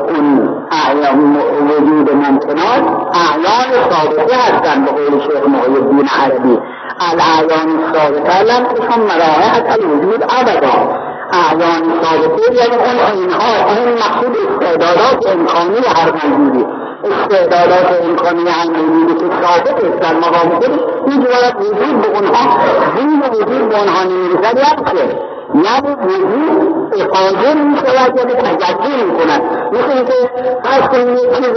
اون 0.08 0.48
اعیان 0.70 1.36
وجود 1.70 2.14
ممکنات 2.14 2.84
اعیان 3.12 3.90
ثابته 3.90 4.36
هستند 4.36 4.84
به 4.84 4.90
قول 4.90 5.20
شیخ 5.20 5.48
محی 5.48 5.74
الدین 5.74 6.08
عربی. 6.24 6.58
الاعیان 7.00 7.92
ثابته 7.92 8.42
لم 8.42 8.64
تكن 8.64 9.00
مراحت 9.00 9.78
الوجود 9.78 10.24
ابدا. 10.28 11.09
اعیان 11.32 11.82
ثابته 12.02 12.54
یعنی 12.54 12.76
اون 12.76 13.20
اینها 13.20 13.52
این 13.68 13.94
مقصود 13.94 14.36
استعدادات 14.36 15.26
امکانی 15.26 15.78
هر 15.86 16.12
موجودی 16.12 16.66
استعدادات 17.04 18.02
امکانی 18.04 18.48
هر 18.48 18.66
موجودی 18.66 19.14
که 19.14 19.26
ثابت 19.42 19.84
است 19.84 20.00
در 20.00 20.14
مقام 20.14 20.48
خودش 20.54 20.78
هیچ 21.08 21.26
وجود 21.60 22.02
به 22.02 22.08
اونها 22.08 22.58
دین 22.96 23.22
وجود 23.22 23.68
به 23.68 23.78
اونها 23.78 24.04
نمی‌رسد. 24.04 24.56
یعنی 24.58 25.20
یعنی 25.54 25.94
وجود 25.94 27.02
قادر 27.02 27.54
می 27.54 27.76
شود 27.76 28.18
یعنی 28.18 28.32
تجلی 28.32 29.04
می 29.04 29.18
کند 29.18 29.42
مثل 29.72 29.90
اینکه 29.90 30.30
فرض 30.64 30.88
کنیم 30.88 31.16
یک 31.16 31.32
چیز 31.36 31.56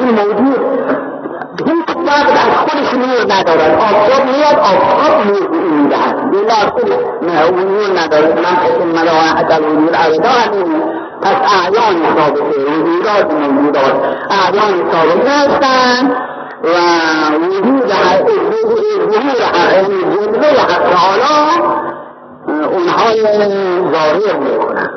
این 0.00 0.10
موجود 0.10 0.60
هیچ 1.66 1.89
وقت 2.10 2.30
از 2.30 2.56
خودش 2.56 2.94
نور 2.94 3.34
ندارد. 3.34 3.80
آفتاب 3.80 4.24
میاد 4.26 4.58
آفتاب 4.58 5.26
نور 5.26 5.60
می‌دهد. 5.60 6.30
بلا 6.30 6.54
خود 6.54 6.92
نور 7.54 8.00
ندارد. 8.00 8.38
من 8.38 8.56
اسم 8.66 8.88
ملاحت 8.88 9.50
الوجود 9.50 9.94
ابدا 9.94 10.28
همین 10.28 10.82
پس 11.22 11.36
اعیان 11.56 12.16
ثابته 12.16 12.42
وجودات 12.42 13.32
موجودات 13.34 13.94
اعیان 14.30 14.90
ثابته 14.92 15.30
هستند 15.30 16.12
و 16.64 16.76
وجود 17.46 17.88
ظهور 17.88 18.80
جلوه 20.32 20.60
حق 20.60 20.82
تعالی 20.90 21.62
اونها 22.46 23.12
ظاهر 23.92 24.36
می‌کنن 24.38 24.90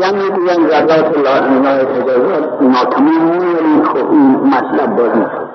یعنی 0.00 0.30
بیان 0.30 0.68
ذرات 0.68 1.16
الله 1.16 1.84
تجاوز 1.84 2.62
ما 2.62 2.84
تمام 2.84 3.40
این 4.10 4.50
مطلب 4.54 4.96
بازی 4.96 5.45